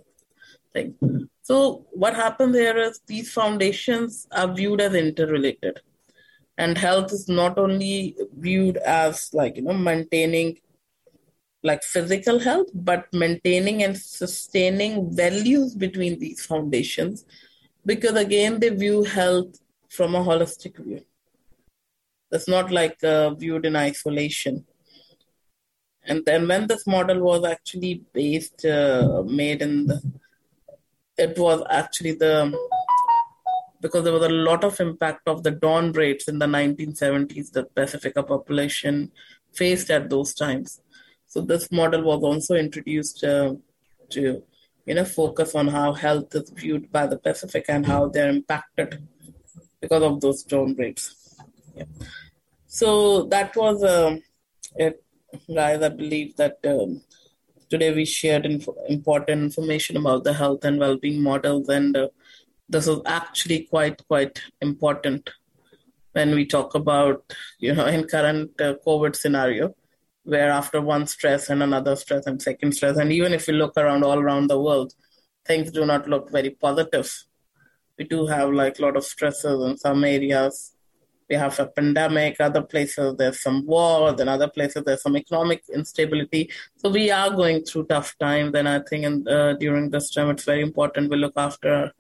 things. 0.75 0.95
So, 1.41 1.87
what 1.93 2.15
happens 2.15 2.57
here 2.57 2.77
is 2.77 3.01
these 3.07 3.33
foundations 3.33 4.29
are 4.33 4.53
viewed 4.53 4.83
as 4.83 4.95
interrelated, 4.95 5.81
and 6.59 6.77
health 6.77 7.11
is 7.11 7.27
not 7.27 7.59
only 7.59 8.17
viewed 8.37 8.77
as 8.77 9.31
like 9.33 9.57
you 9.57 9.63
know 9.63 9.73
maintaining 9.73 10.59
like 11.63 11.83
physical 11.83 12.39
health, 12.39 12.69
but 12.73 13.13
maintaining 13.13 13.83
and 13.83 13.97
sustaining 13.97 15.15
values 15.15 15.75
between 15.75 16.19
these 16.19 16.45
foundations, 16.45 17.25
because 17.85 18.15
again, 18.15 18.61
they 18.61 18.69
view 18.69 19.05
health 19.05 19.59
from 19.89 20.15
a 20.15 20.23
holistic 20.23 20.77
view. 20.77 21.05
It's 22.31 22.49
not 22.49 22.71
like 22.71 23.03
uh, 23.03 23.31
viewed 23.35 23.65
in 23.65 23.75
isolation. 23.75 24.67
And 26.05 26.25
then 26.25 26.47
when 26.47 26.67
this 26.67 26.87
model 26.87 27.21
was 27.21 27.45
actually 27.45 28.03
based, 28.13 28.65
uh, 28.65 29.23
made 29.27 29.63
in 29.63 29.87
the, 29.87 30.01
it 31.17 31.37
was 31.39 31.63
actually 31.71 32.13
the, 32.13 32.57
because 33.81 34.05
there 34.05 34.13
was 34.13 34.23
a 34.23 34.29
lot 34.29 34.65
of 34.65 34.79
impact 34.81 35.27
of 35.27 35.43
the 35.43 35.51
dawn 35.51 35.93
raids 35.93 36.29
in 36.29 36.39
the 36.39 36.47
1970s, 36.47 37.53
the 37.53 37.65
Pacifica 37.65 38.23
population 38.23 39.11
faced 39.53 39.91
at 39.91 40.11
those 40.11 40.35
times 40.35 40.81
so 41.29 41.43
this 41.43 41.71
model 41.71 42.03
was 42.03 42.23
also 42.23 42.55
introduced 42.55 43.23
uh, 43.23 43.55
to 44.11 44.43
you 44.87 44.95
know 44.95 45.05
focus 45.05 45.55
on 45.55 45.69
how 45.69 45.93
health 45.93 46.35
is 46.35 46.51
viewed 46.51 46.91
by 46.91 47.07
the 47.07 47.19
Pacific 47.19 47.67
and 47.69 47.85
how 47.85 48.09
they're 48.09 48.31
impacted 48.31 49.07
because 49.81 50.03
of 50.03 50.21
those 50.23 50.43
dawn 50.43 50.75
raids. 50.79 51.37
Yeah. 51.77 51.85
So 52.67 53.25
that 53.25 53.55
was 53.57 53.85
um, 53.85 54.23
it, 54.77 55.05
guys. 55.55 55.83
I 55.83 55.91
believe 55.91 56.35
that 56.37 56.59
um, 56.67 57.03
today 57.69 57.95
we 57.95 58.07
shared 58.07 58.47
inf- 58.47 58.81
important 58.89 59.43
information 59.43 59.99
about 59.99 60.25
the 60.25 60.33
health 60.33 60.65
and 60.65 60.81
well-being 60.81 61.23
models, 61.23 61.69
and 61.69 61.95
uh, 61.95 62.09
this 62.71 62.87
is 62.87 63.01
actually 63.05 63.65
quite 63.65 64.01
quite 64.09 64.41
important 64.63 65.29
when 66.13 66.35
we 66.35 66.47
talk 66.47 66.75
about 66.75 67.35
you 67.59 67.75
know 67.75 67.87
in 67.87 68.07
current 68.07 68.51
uh, 68.63 68.75
COVID 68.87 69.15
scenario 69.15 69.75
where 70.29 70.51
after 70.51 70.79
one 70.83 71.07
stress 71.07 71.49
and 71.49 71.63
another 71.63 71.97
stress 71.97 72.27
and 72.27 72.41
second 72.43 72.73
stress, 72.73 72.99
and 72.99 73.11
even 73.11 73.33
if 73.33 73.49
you 73.49 73.55
look 73.55 73.75
around 73.79 74.05
all 74.05 74.19
around 74.19 74.47
the 74.49 74.61
world, 74.61 74.93
things 75.47 75.71
do 75.71 75.87
not 75.87 76.07
look 76.07 76.31
very 76.31 76.51
positive. 76.51 77.11
We 77.99 78.05
do 78.05 78.27
have 78.27 78.51
like 78.53 78.79
a 78.79 78.83
lot 78.83 78.99
of 78.99 79.05
stresses 79.05 79.63
in 79.65 79.79
some 79.79 80.05
areas. 80.05 80.75
We 81.31 81.37
have 81.37 81.59
a 81.59 81.67
pandemic, 81.67 82.37
other 82.41 82.61
places 82.61 83.15
there's 83.17 83.43
some 83.43 83.65
war, 83.67 84.13
then 84.13 84.29
other 84.29 84.49
places 84.49 84.83
there's 84.85 85.03
some 85.03 85.17
economic 85.17 85.63
instability. 85.75 86.51
So 86.77 86.91
we 86.91 87.11
are 87.11 87.31
going 87.31 87.65
through 87.65 87.87
tough 87.87 88.15
times, 88.19 88.55
and 88.55 88.69
I 88.69 88.81
think 88.81 89.05
in, 89.05 89.27
uh, 89.27 89.55
during 89.55 89.89
this 89.89 90.11
time 90.11 90.29
it's 90.29 90.45
very 90.45 90.61
important 90.61 91.11
we 91.11 91.17
look 91.17 91.39
after 91.39 91.93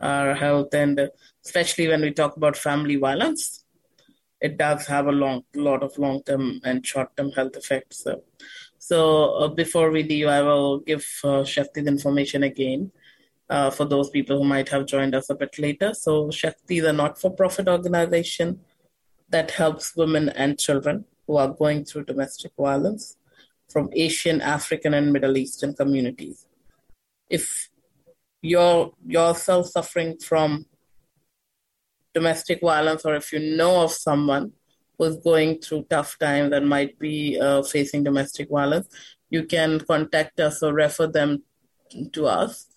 our 0.00 0.34
health, 0.34 0.74
and 0.74 1.08
especially 1.44 1.86
when 1.86 2.02
we 2.02 2.10
talk 2.10 2.36
about 2.36 2.56
family 2.56 2.96
violence 2.96 3.64
it 4.40 4.56
does 4.58 4.86
have 4.86 5.06
a 5.06 5.12
long 5.12 5.42
lot 5.54 5.82
of 5.82 5.96
long 5.98 6.22
term 6.22 6.60
and 6.64 6.86
short 6.86 7.16
term 7.16 7.30
health 7.32 7.56
effects. 7.56 8.04
So, 8.04 8.22
so 8.78 9.34
uh, 9.34 9.48
before 9.48 9.90
we 9.90 10.02
leave, 10.02 10.28
I 10.28 10.42
will 10.42 10.80
give 10.80 11.06
uh, 11.24 11.44
Shakti 11.44 11.86
information 11.86 12.42
again. 12.42 12.92
Uh, 13.48 13.70
for 13.70 13.84
those 13.84 14.10
people 14.10 14.36
who 14.36 14.42
might 14.44 14.68
have 14.68 14.86
joined 14.86 15.14
us 15.14 15.30
a 15.30 15.34
bit 15.36 15.56
later. 15.56 15.94
So, 15.94 16.32
Shakti 16.32 16.78
is 16.78 16.84
a 16.84 16.92
not 16.92 17.20
for 17.20 17.30
profit 17.30 17.68
organization 17.68 18.58
that 19.28 19.52
helps 19.52 19.94
women 19.94 20.30
and 20.30 20.58
children 20.58 21.04
who 21.28 21.36
are 21.36 21.48
going 21.48 21.84
through 21.84 22.06
domestic 22.06 22.50
violence 22.58 23.16
from 23.68 23.88
Asian, 23.92 24.40
African, 24.40 24.94
and 24.94 25.12
Middle 25.12 25.36
Eastern 25.36 25.74
communities. 25.74 26.44
If 27.30 27.70
you're 28.42 28.92
yourself 29.06 29.66
suffering 29.68 30.18
from 30.18 30.66
domestic 32.16 32.60
violence, 32.62 33.04
or 33.04 33.14
if 33.14 33.30
you 33.32 33.40
know 33.58 33.82
of 33.84 33.92
someone 33.92 34.52
who's 34.96 35.18
going 35.18 35.60
through 35.60 35.84
tough 35.90 36.18
times 36.18 36.50
and 36.52 36.66
might 36.66 36.98
be 36.98 37.38
uh, 37.38 37.62
facing 37.62 38.04
domestic 38.04 38.48
violence, 38.48 38.88
you 39.28 39.44
can 39.44 39.80
contact 39.80 40.40
us 40.40 40.62
or 40.62 40.72
refer 40.72 41.06
them 41.06 41.42
to 42.12 42.26
us. 42.26 42.68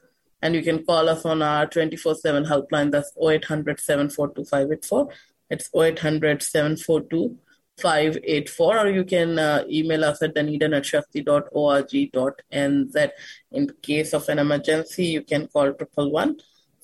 And 0.41 0.56
you 0.56 0.62
can 0.62 0.86
call 0.86 1.08
us 1.10 1.25
on 1.25 1.41
our 1.41 1.67
24 1.67 2.15
7 2.15 2.45
helpline. 2.45 2.91
That's 2.91 3.12
0800 3.21 3.80
742 3.80 4.45
584. 4.45 5.10
It's 5.49 5.69
0800 5.73 6.43
742 6.43 7.38
584 7.82 8.78
or 8.78 8.89
you 8.89 9.06
can 9.06 9.39
uh, 9.39 9.63
email 9.69 10.04
us 10.04 10.21
at 10.21 10.36
dunedin 10.36 10.73
at 10.73 10.86
shakti.org.nz. 10.86 13.10
In 13.52 13.69
case 13.82 14.13
of 14.13 14.28
an 14.30 14.39
emergency, 14.39 15.06
you 15.06 15.21
can 15.21 15.47
call 15.47 15.71
triple 15.73 16.12
one. 16.12 16.39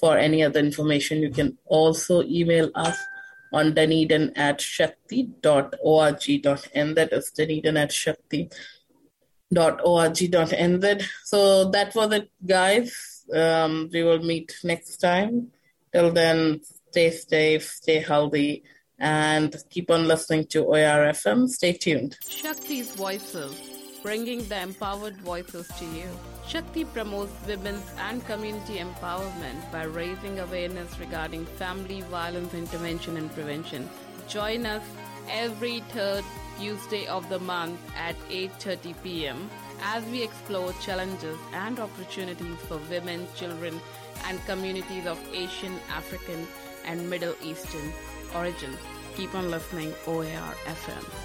For 0.06 0.16
any 0.20 0.44
other 0.44 0.60
information, 0.60 1.24
you 1.24 1.32
can 1.32 1.58
also 1.66 2.22
email 2.22 2.70
us 2.76 2.96
on 3.52 3.74
dunedin 3.74 4.34
at 4.36 4.62
shakti.org.nz. 4.62 5.34
That 6.94 7.12
is 7.12 7.32
dunedin 7.32 7.76
at 7.76 7.92
shakti.org.nz. 7.92 8.52
So 11.24 11.72
that 11.72 11.96
was 11.96 12.12
it, 12.14 12.30
guys. 12.46 13.26
Um, 13.34 13.90
we 13.92 14.04
will 14.04 14.20
meet 14.20 14.56
next 14.64 14.98
time. 14.98 15.48
Till 15.92 16.12
then, 16.12 16.62
stay 16.92 17.10
safe, 17.10 17.64
stay 17.64 17.98
healthy 18.00 18.64
and 19.00 19.56
keep 19.72 19.90
on 19.90 20.08
listening 20.08 20.46
to 20.50 20.66
OAR 20.66 21.10
FM. 21.18 21.50
Stay 21.50 21.74
tuned. 21.74 22.16
Shakti's 22.22 22.94
Voices, 22.94 23.60
bringing 24.04 24.48
the 24.50 24.62
empowered 24.62 25.18
voices 25.18 25.68
to 25.80 25.86
you. 25.86 26.08
Shakti 26.48 26.86
promotes 26.86 27.34
women's 27.48 27.84
and 27.98 28.24
community 28.26 28.78
empowerment 28.78 29.72
by 29.72 29.84
raising 29.84 30.40
awareness 30.40 31.00
regarding 31.00 31.46
family 31.46 32.02
violence 32.02 32.54
intervention 32.54 33.18
and 33.18 33.34
prevention. 33.34 33.90
Join 34.28 34.66
us 34.66 34.84
every 35.30 35.80
third 35.92 36.24
Tuesday 36.60 37.08
of 37.08 37.28
the 37.30 37.40
month 37.40 37.80
at 37.98 38.16
8:30 38.30 38.94
p.m. 39.04 39.50
as 39.82 40.06
we 40.06 40.22
explore 40.24 40.72
challenges 40.82 41.38
and 41.52 41.80
opportunities 41.80 42.60
for 42.68 42.78
women, 42.90 43.28
children, 43.36 43.82
and 44.26 44.46
communities 44.46 45.08
of 45.08 45.20
Asian, 45.34 45.80
African, 45.90 46.48
and 46.86 47.10
Middle 47.10 47.36
Eastern 47.44 47.92
origin. 48.36 48.78
Keep 49.16 49.34
on 49.34 49.50
listening, 49.50 49.94
OAR 50.06 50.54
FM. 50.80 51.25